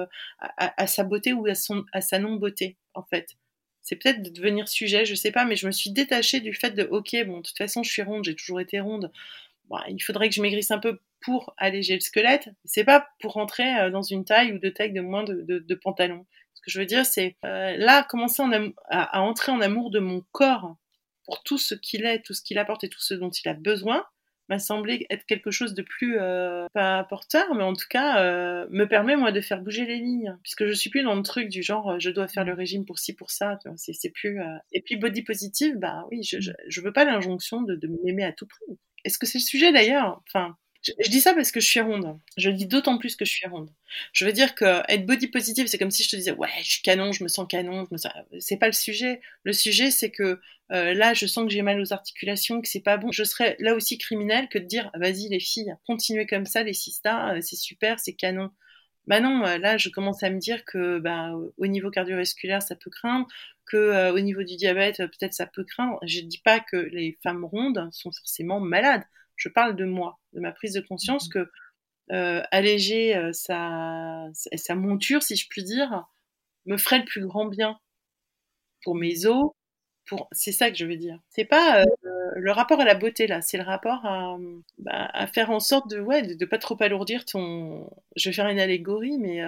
[0.58, 3.36] à, sa beauté ou à, son, à sa non-beauté, en fait.
[3.84, 6.70] C'est peut-être de devenir sujet, je sais pas, mais je me suis détachée du fait
[6.70, 9.12] de, ok, bon, de toute façon, je suis ronde, j'ai toujours été ronde.
[9.88, 12.48] il faudrait que je maigrisse un peu pour alléger le squelette.
[12.64, 15.74] C'est pas pour rentrer euh, dans une taille ou de taille de moins de, de,
[15.74, 16.26] pantalon.
[16.54, 18.42] Ce que je veux dire, c'est euh, là, commencer
[18.88, 20.76] à entrer en amour de mon corps
[21.26, 23.54] pour tout ce qu'il est, tout ce qu'il apporte et tout ce dont il a
[23.54, 24.04] besoin
[24.48, 28.66] m'a semblé être quelque chose de plus euh, pas porteur, mais en tout cas euh,
[28.70, 31.48] me permet moi de faire bouger les lignes, puisque je suis plus dans le truc
[31.48, 32.58] du genre euh, je dois faire le mmh.
[32.58, 34.40] régime pour ci pour ça, c'est plus.
[34.72, 38.32] Et puis body positive, bah oui, je, je, veux pas l'injonction de, de m'aimer à
[38.32, 38.78] tout prix.
[39.04, 40.22] Est-ce que c'est le sujet d'ailleurs?
[40.28, 42.18] Enfin, je, dis ça parce que je suis ronde.
[42.36, 43.70] Je le dis d'autant plus que je suis ronde.
[44.12, 46.70] Je veux dire que être body positive, c'est comme si je te disais ouais, je
[46.72, 47.86] suis canon, je me sens canon.
[47.96, 48.12] Sens...
[48.38, 49.20] C'est pas le sujet.
[49.44, 50.40] Le sujet, c'est que
[50.72, 53.12] euh, là, je sens que j'ai mal aux articulations, que c'est pas bon.
[53.12, 56.74] Je serais là aussi criminelle que de dire vas-y les filles, continuez comme ça, les
[56.74, 58.50] sistas, euh, c'est super, c'est canon.
[59.06, 62.74] Bah non, euh, là, je commence à me dire que bah, au niveau cardiovasculaire, ça
[62.76, 63.26] peut craindre,
[63.66, 65.98] que au niveau du diabète, peut-être ça peut craindre.
[66.06, 69.04] Je dis pas que les femmes rondes sont forcément malades
[69.36, 71.50] je parle de moi, de ma prise de conscience mmh que
[72.12, 76.04] euh, alléger euh, sa, sa, monture, si je puis dire,
[76.66, 77.78] me ferait le plus grand bien
[78.82, 79.52] pour mes os.
[80.06, 80.28] Pour...
[80.32, 81.18] C'est ça que je veux dire.
[81.30, 81.84] C'est pas euh,
[82.36, 84.36] le rapport à la beauté là, c'est le rapport à,
[84.76, 87.88] bah, à, faire en sorte de ouais de, pas trop alourdir ton.
[88.16, 89.40] Je vais faire une allégorie, mais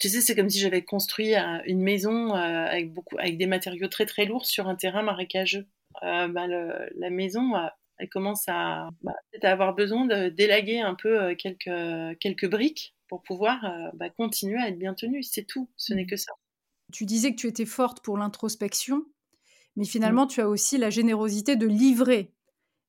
[0.00, 1.34] tu sais c'est comme si j'avais construit
[1.66, 5.66] une maison avec beaucoup avec des matériaux très très lourds sur un terrain marécageux.
[6.02, 7.54] Bah, la maison
[8.00, 13.22] elle commence à, bah, avoir besoin de d'élaguer un peu euh, quelques, quelques briques pour
[13.22, 15.22] pouvoir euh, bah, continuer à être bien tenue.
[15.22, 16.06] C'est tout, ce n'est mmh.
[16.06, 16.32] que ça.
[16.92, 19.04] Tu disais que tu étais forte pour l'introspection,
[19.76, 20.28] mais finalement, mmh.
[20.28, 22.32] tu as aussi la générosité de livrer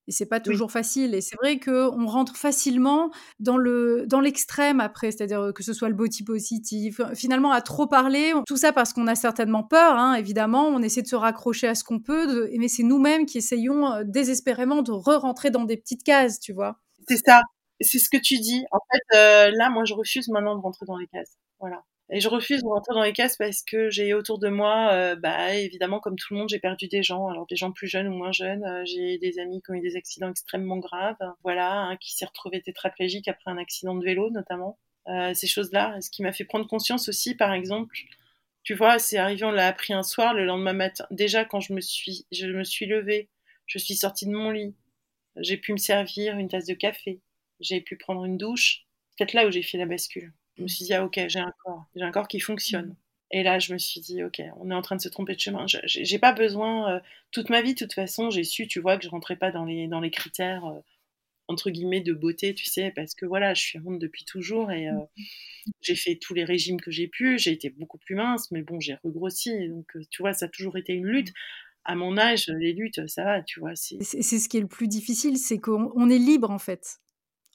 [0.07, 1.13] et c'est pas toujours facile.
[1.15, 5.89] Et c'est vrai qu'on rentre facilement dans le dans l'extrême après, c'est-à-dire que ce soit
[5.89, 10.13] le body positif, finalement à trop parler, tout ça parce qu'on a certainement peur, hein,
[10.15, 10.67] évidemment.
[10.67, 14.03] On essaie de se raccrocher à ce qu'on peut, mais c'est nous-mêmes qui essayons euh,
[14.05, 16.79] désespérément de re-rentrer dans des petites cases, tu vois.
[17.07, 17.41] C'est ça,
[17.81, 18.63] c'est ce que tu dis.
[18.71, 21.37] En fait, euh, là, moi, je refuse maintenant de rentrer dans les cases.
[21.59, 21.83] Voilà.
[22.13, 25.15] Et je refuse de rentrer dans les cases parce que j'ai autour de moi, euh,
[25.15, 27.27] bah évidemment comme tout le monde, j'ai perdu des gens.
[27.27, 28.65] Alors des gens plus jeunes ou moins jeunes.
[28.65, 31.15] Euh, j'ai des amis qui ont eu des accidents extrêmement graves.
[31.43, 34.77] Voilà, un qui s'est retrouvé tétraplégique après un accident de vélo notamment.
[35.07, 37.95] Euh, ces choses-là, ce qui m'a fait prendre conscience aussi, par exemple,
[38.63, 41.07] tu vois, c'est arrivé, on l'a appris un soir, le lendemain matin.
[41.11, 43.29] Déjà quand je me suis, je me suis levée,
[43.67, 44.75] je suis sortie de mon lit,
[45.37, 47.21] j'ai pu me servir une tasse de café,
[47.61, 48.85] j'ai pu prendre une douche.
[49.17, 50.33] Peut-être là où j'ai fait la bascule.
[50.57, 52.87] Je me suis dit, ah ok, j'ai un corps, j'ai un corps qui fonctionne.
[52.87, 52.95] Mmh.
[53.33, 55.39] Et là, je me suis dit, ok, on est en train de se tromper de
[55.39, 55.65] chemin.
[55.85, 56.99] J'ai pas besoin, euh,
[57.31, 59.63] toute ma vie, de toute façon, j'ai su, tu vois, que je rentrais pas dans
[59.63, 60.79] les, dans les critères, euh,
[61.47, 64.89] entre guillemets, de beauté, tu sais, parce que voilà, je suis ronde depuis toujours et
[64.89, 65.71] euh, mmh.
[65.81, 67.39] j'ai fait tous les régimes que j'ai pu.
[67.39, 69.69] J'ai été beaucoup plus mince, mais bon, j'ai regrossi.
[69.69, 71.31] Donc, tu vois, ça a toujours été une lutte.
[71.85, 73.75] À mon âge, les luttes, ça va, tu vois.
[73.75, 76.99] C'est ce qui est le plus difficile, c'est qu'on est libre, en fait,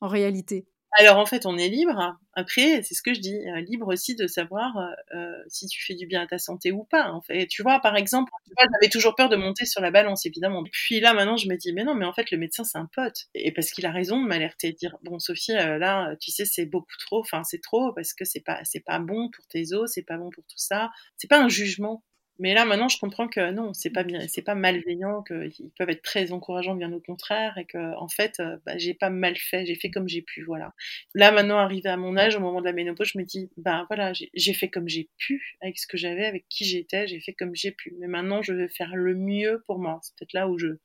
[0.00, 0.66] en réalité.
[0.92, 2.16] Alors en fait, on est libre.
[2.32, 5.84] Après, c'est ce que je dis, euh, libre aussi de savoir euh, euh, si tu
[5.84, 7.10] fais du bien à ta santé ou pas.
[7.12, 10.62] En fait, tu vois, par exemple, j'avais toujours peur de monter sur la balance, évidemment.
[10.72, 12.88] Puis là, maintenant, je me dis, mais non, mais en fait, le médecin, c'est un
[12.94, 13.26] pote.
[13.34, 16.66] Et parce qu'il a raison de m'alerter, de dire, bon, Sophie, là, tu sais, c'est
[16.66, 17.20] beaucoup trop.
[17.20, 20.16] Enfin, c'est trop parce que c'est pas, c'est pas bon pour tes os, c'est pas
[20.16, 20.90] bon pour tout ça.
[21.18, 22.02] C'est pas un jugement.
[22.38, 25.88] Mais là, maintenant, je comprends que non, c'est pas bien, c'est pas malveillant, qu'ils peuvent
[25.88, 29.36] être très encourageants, bien au contraire, et que en fait, euh, bah, j'ai pas mal
[29.36, 30.74] fait, j'ai fait comme j'ai pu, voilà.
[31.14, 33.86] Là, maintenant, arrivé à mon âge, au moment de la ménopause, je me dis, ben
[33.88, 37.32] voilà, j'ai fait comme j'ai pu, avec ce que j'avais, avec qui j'étais, j'ai fait
[37.32, 37.94] comme j'ai pu.
[37.98, 39.98] Mais maintenant, je vais faire le mieux pour moi.
[40.02, 40.78] C'est peut-être là où je me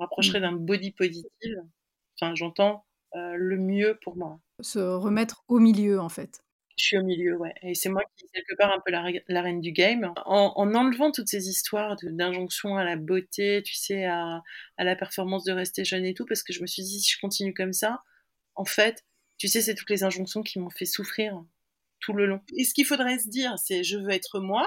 [0.00, 0.42] rapprocherai mmh.
[0.42, 1.62] d'un body positive.
[2.20, 2.84] Enfin, j'entends
[3.14, 4.40] euh, le mieux pour moi.
[4.60, 6.42] Se remettre au milieu, en fait.
[6.80, 7.52] Je suis au milieu, ouais.
[7.60, 10.14] Et c'est moi qui, quelque part, un peu la, reine du game.
[10.24, 14.42] En, enlevant toutes ces histoires d'injonction à la beauté, tu sais, à,
[14.78, 17.20] la performance de rester jeune et tout, parce que je me suis dit, si je
[17.20, 18.02] continue comme ça,
[18.54, 19.04] en fait,
[19.36, 21.44] tu sais, c'est toutes les injonctions qui m'ont fait souffrir
[22.00, 22.40] tout le long.
[22.56, 24.66] Et ce qu'il faudrait se dire, c'est je veux être moi,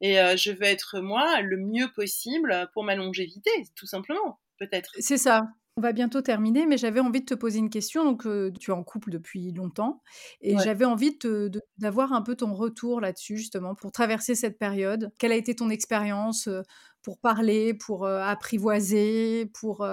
[0.00, 4.90] et euh, je veux être moi le mieux possible pour ma longévité, tout simplement, peut-être.
[4.98, 5.46] C'est ça.
[5.80, 8.04] On va bientôt terminer, mais j'avais envie de te poser une question.
[8.04, 8.28] Donc,
[8.58, 10.02] tu es en couple depuis longtemps
[10.42, 11.18] et j'avais envie
[11.78, 15.10] d'avoir un peu ton retour là-dessus, justement, pour traverser cette période.
[15.18, 16.50] Quelle a été ton expérience
[17.02, 19.88] pour parler, pour apprivoiser, pour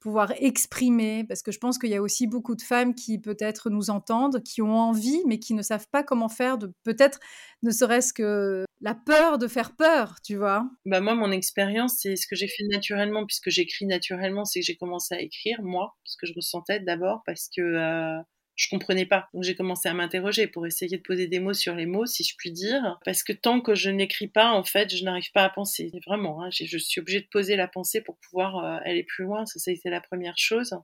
[0.00, 1.24] pouvoir exprimer?
[1.24, 4.42] Parce que je pense qu'il y a aussi beaucoup de femmes qui peut-être nous entendent,
[4.42, 7.20] qui ont envie, mais qui ne savent pas comment faire, de peut-être
[7.62, 10.68] ne serait-ce que la peur de faire peur, tu vois.
[10.84, 14.66] Bah moi, mon expérience, c'est ce que j'ai fait naturellement, puisque j'écris naturellement, c'est que
[14.66, 18.20] j'ai commencé à écrire, moi, ce que je ressentais d'abord, parce que euh,
[18.56, 19.28] je comprenais pas.
[19.32, 22.24] Donc j'ai commencé à m'interroger pour essayer de poser des mots sur les mots, si
[22.24, 25.44] je puis dire, parce que tant que je n'écris pas, en fait, je n'arrive pas
[25.44, 25.92] à penser.
[26.04, 29.46] Vraiment, hein, je suis obligée de poser la pensée pour pouvoir euh, aller plus loin.
[29.46, 30.74] Ça, ça a été la première chose.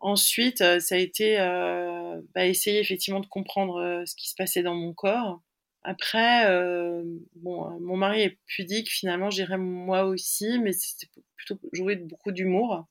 [0.00, 1.36] Ensuite, euh, ça a été
[2.34, 5.40] bah, essayer effectivement de comprendre ce qui se passait dans mon corps
[5.86, 7.04] après, euh,
[7.36, 11.06] bon, euh, mon mari est pudique, finalement, j'irais moi aussi, mais c'était
[11.36, 12.88] plutôt jouer beaucoup d'humour.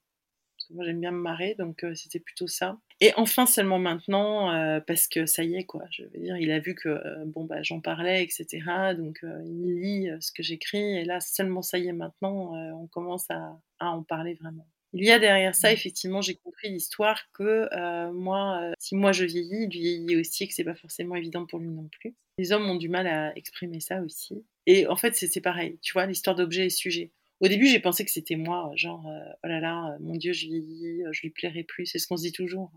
[0.70, 2.80] Moi, j'aime bien me marrer, donc euh, c'était plutôt ça.
[3.02, 5.84] Et enfin, seulement maintenant, parce que ça y est, quoi.
[5.92, 8.96] Je veux dire, il a vu que, bon, bah, j'en parlais, etc.
[8.98, 13.30] Donc, il lit ce que j'écris, et là, seulement ça y est, maintenant, on commence
[13.30, 14.66] à en parler vraiment.
[14.96, 15.74] Il y a derrière ça, mmh.
[15.74, 17.70] effectivement, j'ai compris l'histoire que
[18.12, 21.70] moi, si moi je vieillis, lui vieillit aussi, que c'est pas forcément évident pour lui
[21.70, 22.16] non plus.
[22.38, 24.44] Les hommes ont du mal à exprimer ça aussi.
[24.66, 27.12] Et en fait, c'est pareil, tu vois, l'histoire d'objet et sujet.
[27.42, 30.32] Au début, j'ai pensé que c'était moi, genre, euh, oh là là, euh, mon Dieu,
[30.32, 32.72] je vieillis, euh, je lui plairai plus, c'est ce qu'on se dit toujours.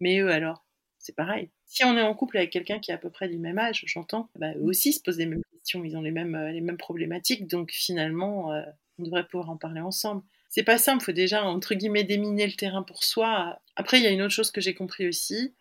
[0.00, 0.64] Mais eux, alors,
[0.98, 1.50] c'est pareil.
[1.66, 3.84] Si on est en couple avec quelqu'un qui est à peu près du même âge,
[3.86, 6.78] j'entends, bah, eux aussi se posent les mêmes questions, ils ont les mêmes, les mêmes
[6.78, 8.50] problématiques, donc finalement,
[8.98, 10.22] on devrait pouvoir en parler ensemble.
[10.48, 13.60] C'est pas simple, il faut déjà, entre guillemets, déminer le terrain pour soi.
[13.76, 15.54] Après, il y a une autre chose que j'ai compris aussi,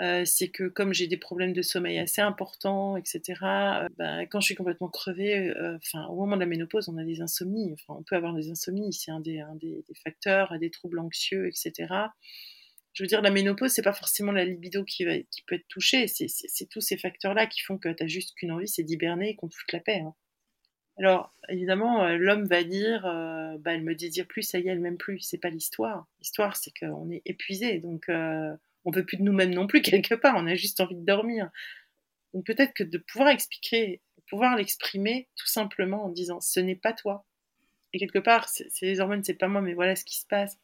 [0.00, 4.40] euh, c'est que comme j'ai des problèmes de sommeil assez importants, etc., euh, ben, quand
[4.40, 5.78] je suis complètement crevée, euh,
[6.08, 7.74] au moment de la ménopause, on a des insomnies.
[7.88, 9.44] On peut avoir des insomnies, c'est un, des,
[10.02, 11.92] facteurs, des troubles anxieux, etc.
[12.94, 15.12] Je veux dire, la ménopause, c'est pas forcément la libido qui, va,
[15.46, 18.68] peut être touchée, c'est tous ces facteurs-là qui font que tu as juste qu'une envie,
[18.68, 20.00] c'est d'hiberner et qu'on te foute la paix.
[20.00, 20.14] Hein.
[21.00, 23.02] Alors, évidemment, l'homme va dire,
[23.60, 25.20] bah, elle me désire plus, ça y est, elle m'aime plus.
[25.20, 26.06] C'est pas l'histoire.
[26.20, 27.78] L'histoire, c'est qu'on est épuisé.
[27.78, 28.08] Donc,
[28.84, 31.50] on veut plus de nous-mêmes non plus quelque part, on a juste envie de dormir.
[32.32, 36.92] Donc peut-être que de pouvoir expliquer, pouvoir l'exprimer tout simplement en disant ce n'est pas
[36.92, 37.26] toi.
[37.92, 40.56] Et quelque part, c'est les hormones, c'est pas moi, mais voilà ce qui se passe.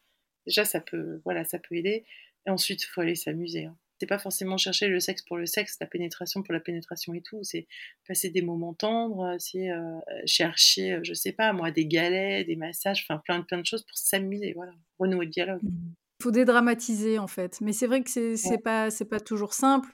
[0.45, 2.05] Déjà, ça peut, voilà, ça peut aider.
[2.45, 3.65] Et ensuite, il faut aller s'amuser.
[3.65, 3.75] Hein.
[3.99, 7.21] C'est pas forcément chercher le sexe pour le sexe, la pénétration pour la pénétration et
[7.21, 7.39] tout.
[7.43, 7.67] C'est
[8.07, 12.55] passer des moments tendres, c'est euh, chercher, euh, je sais pas moi, des galets, des
[12.55, 14.53] massages, enfin plein plein de choses pour s'amuser.
[14.53, 15.63] Voilà, renouer le dialogue.
[15.63, 19.89] Mmh faut dédramatiser en fait, mais c'est vrai que c'est pas c'est pas toujours simple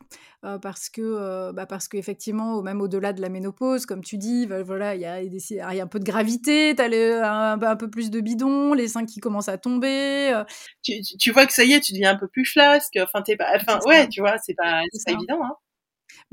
[0.46, 4.46] euh, parce que euh, bah parce qu'effectivement même au-delà de la ménopause, comme tu dis,
[4.46, 7.90] voilà il y a, il y a un peu de gravité, t'as as un, peu
[7.90, 10.32] plus de bidon, les seins qui commencent à tomber.
[10.34, 10.46] Euh.
[10.82, 12.98] Tu, tu, vois que ça y est, tu deviens un peu plus flasque.
[13.02, 15.44] Enfin t'es pas, enfin ouais, tu vois, c'est pas c'est pas évident.
[15.44, 15.52] Hein.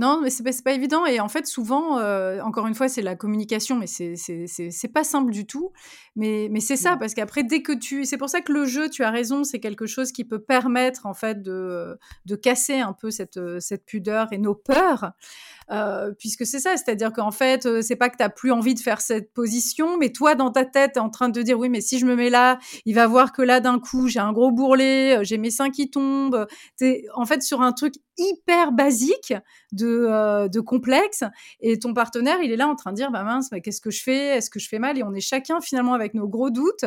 [0.00, 1.04] Non, mais c'est pas, pas évident.
[1.04, 5.30] Et en fait, souvent, euh, encore une fois, c'est la communication, mais c'est pas simple
[5.30, 5.72] du tout.
[6.16, 8.06] Mais, mais c'est ça, parce qu'après, dès que tu.
[8.06, 11.04] C'est pour ça que le jeu, tu as raison, c'est quelque chose qui peut permettre,
[11.04, 15.12] en fait, de, de casser un peu cette, cette pudeur et nos peurs.
[15.70, 18.80] Euh, puisque c'est ça, c'est-à-dire qu'en fait, euh, c'est pas que tu plus envie de
[18.80, 21.80] faire cette position, mais toi, dans ta tête, es en train de dire, oui, mais
[21.80, 24.50] si je me mets là, il va voir que là, d'un coup, j'ai un gros
[24.50, 26.46] bourrelet, j'ai mes seins qui tombent.
[26.76, 29.34] T'es en fait sur un truc hyper basique
[29.72, 31.24] de, euh, de complexe
[31.60, 33.90] et ton partenaire il est là en train de dire bah mince mais qu'est-ce que
[33.90, 34.36] je fais?
[34.36, 34.98] Est-ce que je fais mal?
[34.98, 36.84] Et on est chacun finalement avec nos gros doutes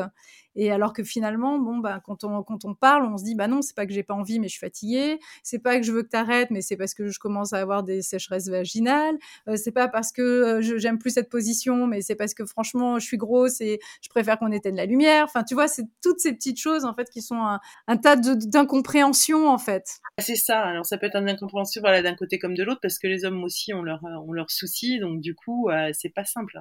[0.55, 3.47] et alors que finalement, bon, bah, quand on, quand on parle, on se dit, bah
[3.47, 5.19] non, c'est pas que j'ai pas envie, mais je suis fatiguée.
[5.43, 7.59] C'est pas que je veux que tu arrêtes, mais c'est parce que je commence à
[7.59, 9.17] avoir des sécheresses vaginales.
[9.47, 12.99] Euh, c'est pas parce que euh, j'aime plus cette position, mais c'est parce que franchement,
[12.99, 15.25] je suis grosse et je préfère qu'on éteigne la lumière.
[15.25, 18.15] Enfin, tu vois, c'est toutes ces petites choses, en fait, qui sont un, un tas
[18.15, 19.99] d'incompréhension, en fait.
[20.19, 20.61] C'est ça.
[20.61, 23.25] Alors, ça peut être un incompréhension, voilà, d'un côté comme de l'autre, parce que les
[23.25, 24.99] hommes aussi ont leurs ont leurs soucis.
[24.99, 26.59] Donc, du coup, euh, c'est pas simple.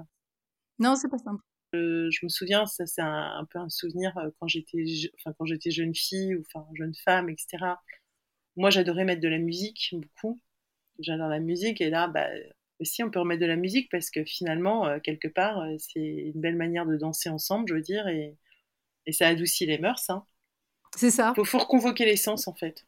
[0.79, 1.43] Non, c'est pas simple.
[1.75, 4.85] Euh, je me souviens, ça c'est un, peu un souvenir euh, quand j'étais,
[5.19, 7.77] enfin quand j'étais jeune fille ou enfin jeune femme, etc.
[8.57, 10.41] Moi, j'adorais mettre de la musique beaucoup.
[10.99, 12.29] J'adore la musique et là, bah,
[12.79, 16.41] aussi on peut remettre de la musique parce que finalement, euh, quelque part, c'est une
[16.41, 18.37] belle manière de danser ensemble, je veux dire, et,
[19.07, 20.11] et ça adoucit les mœurs.
[20.11, 20.27] Hein.
[20.95, 21.33] C'est ça.
[21.35, 22.87] Faut, faut reconvoquer l'essence en fait.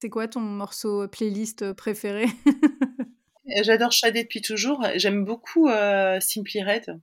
[0.00, 2.24] C'est quoi ton morceau playlist préféré?
[3.62, 4.82] J'adore Shadé depuis toujours.
[4.96, 6.98] J'aime beaucoup Simply Red.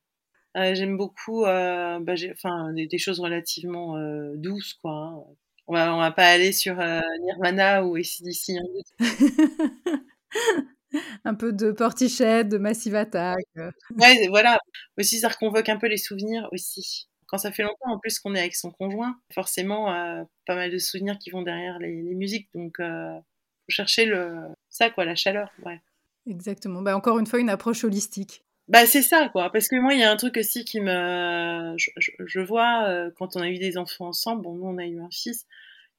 [0.59, 4.91] Euh, j'aime beaucoup euh, bah, enfin, des, choses relativement euh, douces, quoi.
[4.91, 5.23] Hein.
[5.67, 8.57] On va, on va pas aller sur Nirvana ou ACDC.
[11.23, 13.45] un peu de Portichet, de Massive Attack.
[13.55, 14.57] Ouais, voilà.
[14.97, 17.07] Aussi, ça reconvoque un peu les souvenirs aussi.
[17.27, 20.79] Quand ça fait longtemps, en plus, qu'on est avec son conjoint, forcément, pas mal de
[20.79, 22.49] souvenirs qui vont derrière les, musiques.
[22.55, 24.39] Donc, faut chercher le,
[24.69, 25.51] ça, quoi, la chaleur.
[25.63, 25.79] Ouais.
[26.25, 26.81] Exactement.
[26.81, 28.43] Bah, encore une fois, une approche holistique.
[28.69, 31.75] Bah c'est ça quoi, parce que moi il y a un truc aussi qui me,
[31.77, 34.99] je, vois euh, quand on a eu des enfants ensemble, bon nous on a eu
[34.99, 35.47] un fils,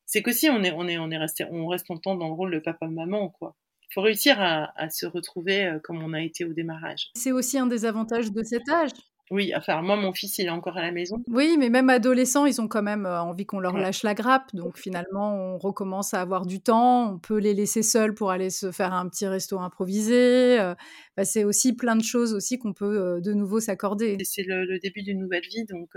[0.06, 2.52] c'est qu'aussi on est on est on est resté on reste longtemps dans le rôle
[2.52, 3.56] de papa maman quoi.
[3.92, 7.10] faut réussir à, à, se retrouver euh, comme on a été au démarrage.
[7.16, 8.90] C'est aussi un des avantages de cet âge.
[9.30, 11.22] Oui, enfin moi mon fils il est encore à la maison.
[11.28, 14.54] Oui, mais même adolescents, ils ont quand même euh, envie qu'on leur lâche la grappe.
[14.54, 17.12] Donc finalement, on recommence à avoir du temps.
[17.12, 20.58] On peut les laisser seuls pour aller se faire un petit resto improvisé.
[20.58, 20.74] Euh,
[21.16, 24.18] bah, c'est aussi plein de choses aussi qu'on peut de nouveau s'accorder.
[24.24, 25.90] C'est le, début d'une nouvelle vie, donc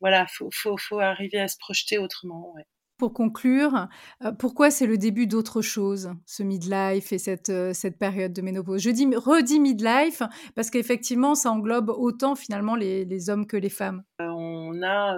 [0.00, 2.52] voilà, faut, faut, faut arriver à se projeter autrement.
[2.54, 2.64] Ouais.
[2.98, 3.86] Pour conclure,
[4.24, 8.42] euh, pourquoi c'est le début d'autre chose, ce midlife et cette, euh, cette période de
[8.42, 8.82] ménopause?
[8.82, 10.20] Je dis, redis midlife
[10.56, 14.02] parce qu'effectivement, ça englobe autant finalement les, les hommes que les femmes.
[14.20, 15.16] Euh, on a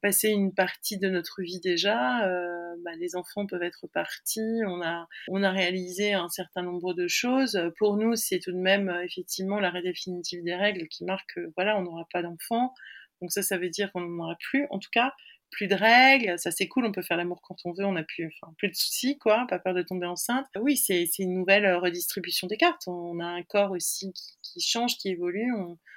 [0.00, 2.20] passé une partie de notre vie déjà,
[2.84, 7.08] bah, les enfants peuvent être partis, on a, on a réalisé un certain nombre de
[7.08, 7.60] choses.
[7.78, 11.76] Pour nous, c'est tout de même effectivement l'arrêt définitif des règles qui marque que voilà,
[11.78, 12.72] on n'aura pas d'enfants.
[13.20, 14.66] Donc ça, ça veut dire qu'on n'en aura plus.
[14.70, 15.12] En tout cas,
[15.50, 18.02] plus de règles, ça c'est cool, on peut faire l'amour quand on veut, on a
[18.02, 20.46] plus, enfin, plus de soucis, quoi, pas peur de tomber enceinte.
[20.60, 22.82] Oui, c'est une nouvelle euh, redistribution des cartes.
[22.86, 25.52] On a un corps aussi qui, change, qui évolue,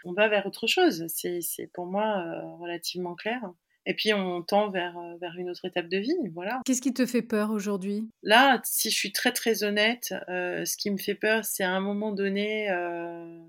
[0.05, 1.05] on, va vers autre chose.
[1.07, 3.41] C'est pour moi euh, relativement clair.
[3.87, 6.61] Et puis on tend vers, euh, vers une autre étape de vie, voilà.
[6.65, 8.07] Qu'est-ce qui te fait peur aujourd'hui?
[8.21, 11.79] Là, si je suis très très honnête, ce qui me fait peur, c'est à un
[11.79, 12.69] moment donné,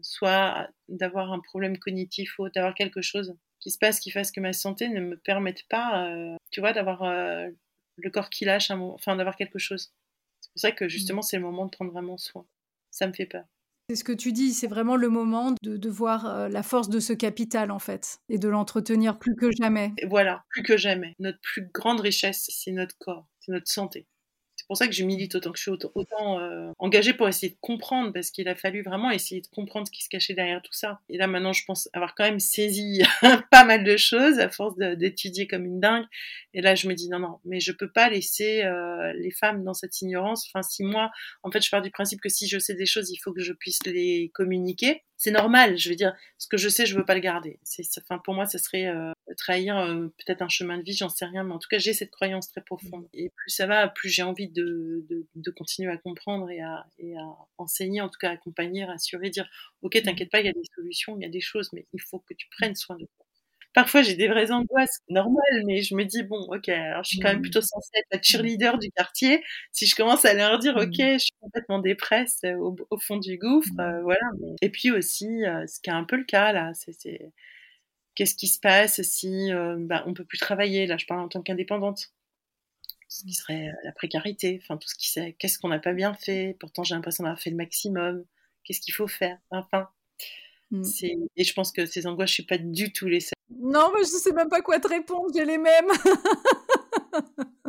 [0.00, 4.40] soit d'avoir un problème cognitif ou d'avoir quelque chose qui se passe qui fasse que
[4.40, 7.48] ma santé ne me permette pas, euh, tu vois, d'avoir euh,
[7.96, 9.92] le corps qui lâche, un enfin d'avoir quelque chose.
[10.40, 11.22] C'est pour ça que justement mmh.
[11.22, 12.44] c'est le moment de prendre vraiment soin.
[12.90, 13.44] Ça me fait peur.
[13.88, 16.88] C'est ce que tu dis, c'est vraiment le moment de, de voir euh, la force
[16.88, 19.92] de ce capital en fait et de l'entretenir plus que jamais.
[20.08, 21.14] voilà, plus que jamais.
[21.20, 24.06] Notre plus grande richesse, c'est notre corps, c'est notre santé.
[24.62, 27.50] C'est pour ça que je milite autant que je suis autant, euh, engagée pour essayer
[27.50, 30.62] de comprendre, parce qu'il a fallu vraiment essayer de comprendre ce qui se cachait derrière
[30.62, 31.00] tout ça.
[31.08, 33.02] Et là, maintenant, je pense avoir quand même saisi
[33.50, 36.04] pas mal de choses à force d'étudier comme une dingue.
[36.54, 39.64] Et là, je me dis non, non, mais je peux pas laisser euh, les femmes
[39.64, 40.48] dans cette ignorance.
[40.48, 41.10] Enfin, si moi,
[41.42, 43.42] en fait, je pars du principe que si je sais des choses, il faut que
[43.42, 45.78] je puisse les communiquer c'est normal.
[45.78, 47.60] Je veux dire, ce que je sais, je veux pas le garder.
[47.98, 51.24] Enfin, pour moi, ce serait euh, trahir euh, peut-être un chemin de vie, j'en sais
[51.24, 53.08] rien, mais en tout cas, j'ai cette croyance très profonde.
[53.12, 57.16] Et plus ça va, plus j'ai envie de, de, continuer à comprendre et à, et
[57.16, 57.24] à,
[57.58, 59.48] enseigner, en tout cas, accompagner, rassurer, dire,
[59.82, 62.00] ok, t'inquiète pas, il y a des solutions, il y a des choses, mais il
[62.00, 63.26] faut que tu prennes soin de toi.
[63.74, 67.18] Parfois, j'ai des vraies angoisses normales, mais je me dis, bon, ok, alors je suis
[67.20, 67.42] quand même mmh.
[67.42, 69.42] plutôt censée être la cheerleader du quartier.
[69.72, 71.12] Si je commence à leur dire, ok, mmh.
[71.14, 72.54] je suis complètement dépresse euh,
[72.90, 73.80] au, fond du gouffre, mmh.
[73.80, 74.20] euh, voilà.
[74.60, 77.32] Et puis aussi, euh, ce qui est un peu le cas là, c'est
[78.22, 80.86] qu'est-ce qui se passe si bah, on peut plus travailler?
[80.86, 82.12] Là, je parle en tant qu'indépendante.
[83.08, 86.14] Ce qui serait la précarité, enfin tout ce qui c'est, qu'est-ce qu'on n'a pas bien
[86.14, 86.56] fait?
[86.60, 88.24] Pourtant, j'ai l'impression d'avoir fait le maximum.
[88.62, 89.38] Qu'est-ce qu'il faut faire?
[89.50, 89.88] Enfin,
[91.36, 93.32] et je pense que ces angoisses, je suis pas du tout les seules.
[93.58, 95.88] Non, mais je sais même pas quoi te répondre, j'ai les mêmes.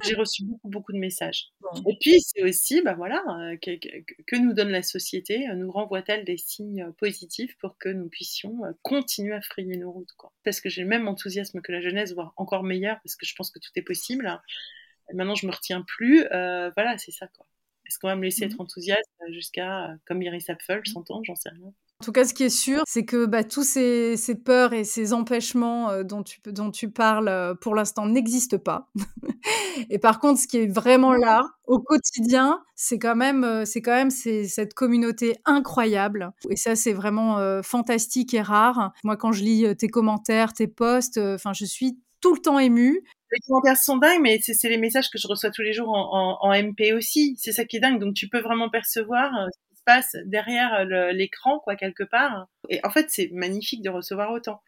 [0.04, 1.52] j'ai reçu beaucoup, beaucoup de messages.
[1.88, 6.26] Et puis, c'est aussi, bah voilà, euh, que, nous donne la société euh, Nous renvoie-t-elle
[6.26, 10.32] des signes euh, positifs pour que nous puissions continuer à frayer nos routes quoi.
[10.44, 13.36] Parce que j'ai le même enthousiasme que la jeunesse, voire encore meilleur, parce que je
[13.36, 14.40] pense que tout est possible.
[15.14, 16.26] maintenant, je me retiens plus.
[16.30, 17.46] voilà, c'est ça, quoi.
[17.86, 21.36] Est-ce qu'on va me laisser mmh être enthousiaste jusqu'à, comme Iris Apfel, 100 ans, j'en
[21.36, 21.74] sais rien.
[22.04, 25.14] En tout cas, ce qui est sûr, c'est que bah, tous ces, peurs et ces
[25.14, 28.90] empêchements euh, dont, tu, parles euh, pour l'instant n'existent pas.
[29.90, 34.74] et par contre, ce qui est vraiment là au quotidien, c'est quand même, euh, cette
[34.74, 36.34] communauté incroyable.
[36.50, 38.92] Et ça, c'est vraiment fantastique et rare.
[39.06, 43.02] Moi, quand je lis tes commentaires, tes posts, enfin, je suis tout le temps émue.
[43.32, 46.52] Les commentaires sont dingues, mais c'est les messages que je reçois tous les jours en
[46.54, 47.38] MP aussi.
[47.40, 48.02] C'est ça qui est dingue.
[48.02, 49.32] Donc tu peux vraiment percevoir
[49.86, 52.48] passe derrière l'écran, quoi, quelque part.
[52.70, 54.62] Et en fait, c'est magnifique de recevoir autant.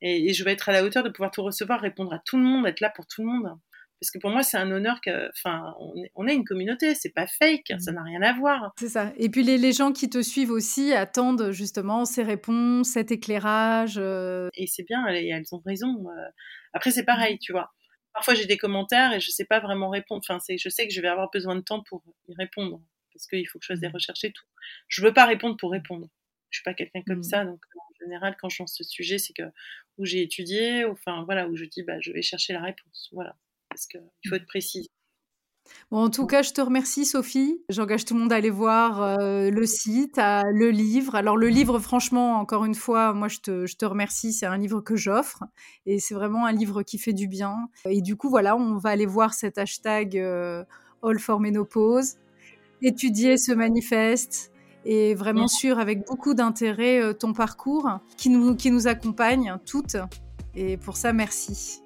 [0.00, 2.44] Et, je vais être à la hauteur de pouvoir tout recevoir, répondre à tout le
[2.44, 3.58] monde, être là pour tout le monde.
[4.00, 5.74] Parce que pour moi, c'est un honneur que, enfin,
[6.14, 8.72] on est, une communauté, c'est pas fake, ça n'a rien à voir.
[8.78, 9.12] C'est ça.
[9.16, 13.96] Et puis les, gens qui te suivent aussi attendent justement ces réponses, cet éclairage.
[13.98, 14.50] Euh.
[14.54, 16.06] Et c'est bien, elles, elles, ont raison.
[16.10, 16.28] Euh.
[16.74, 17.38] Après, c'est pareil, mmh.
[17.40, 17.72] tu vois.
[18.12, 20.22] Parfois, j'ai des commentaires et je sais pas vraiment répondre.
[20.28, 22.80] Enfin, je sais que je vais avoir besoin de temps pour y répondre
[23.18, 23.92] parce qu'il faut que je fasse des mmh.
[23.92, 24.44] recherches et tout.
[24.86, 26.08] Je veux pas répondre pour répondre.
[26.50, 27.24] Je suis pas quelqu'un comme mmh.
[27.24, 29.42] ça, donc en général, quand je lance ce sujet, c'est que
[29.98, 33.36] où j'ai étudié, enfin voilà, où je dis bah je vais chercher la réponse, voilà,
[33.68, 34.88] parce qu'il faut être précis.
[35.90, 37.62] Bon, en tout cas, je te remercie, Sophie.
[37.68, 41.14] J'engage tout le monde à aller voir euh, le site, à, le livre.
[41.14, 44.32] Alors, le livre, franchement, encore une fois, moi, je te, je te remercie.
[44.32, 45.44] C'est un livre que j'offre
[45.84, 47.68] et c'est vraiment un livre qui fait du bien.
[47.84, 50.64] Et du coup, voilà, on va aller voir cet hashtag euh,
[51.02, 52.16] All for Menopause
[52.82, 54.52] étudier ce manifeste
[54.84, 59.96] et vraiment suivre avec beaucoup d'intérêt euh, ton parcours qui nous, qui nous accompagne toutes.
[60.54, 61.82] Et pour ça, merci.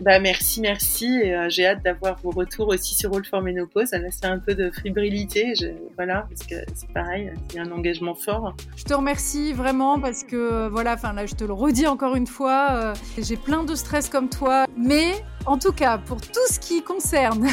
[0.00, 1.22] Bah merci, merci.
[1.22, 3.88] Euh, j'ai hâte d'avoir vos retours aussi sur All for Ménopause.
[3.88, 5.54] Ça laisse un peu de fébrilité.
[5.96, 8.54] voilà, parce que c'est pareil, a un engagement fort.
[8.76, 12.26] Je te remercie vraiment parce que voilà, enfin là, je te le redis encore une
[12.26, 15.12] fois, euh, j'ai plein de stress comme toi, mais
[15.46, 17.46] en tout cas, pour tout ce qui concerne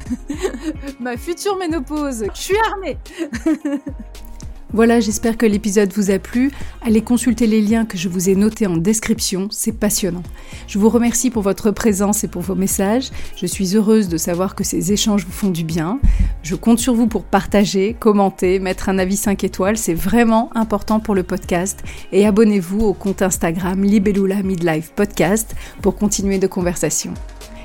[0.99, 2.97] ma future ménopause, je suis armée.
[4.73, 6.51] Voilà, j'espère que l'épisode vous a plu.
[6.81, 10.23] Allez consulter les liens que je vous ai notés en description, c'est passionnant.
[10.67, 13.09] Je vous remercie pour votre présence et pour vos messages.
[13.35, 15.99] Je suis heureuse de savoir que ces échanges vous font du bien.
[16.41, 21.01] Je compte sur vous pour partager, commenter, mettre un avis 5 étoiles, c'est vraiment important
[21.01, 21.83] pour le podcast.
[22.13, 27.13] Et abonnez-vous au compte Instagram Libellula Midlife Podcast pour continuer de conversation.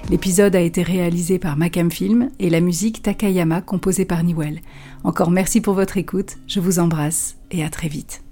[0.08, 4.60] L'épisode a été réalisé par Macam Film et la musique Takayama composée par Niwell.
[5.02, 8.25] Encore merci pour votre écoute, je vous embrasse et à très vite.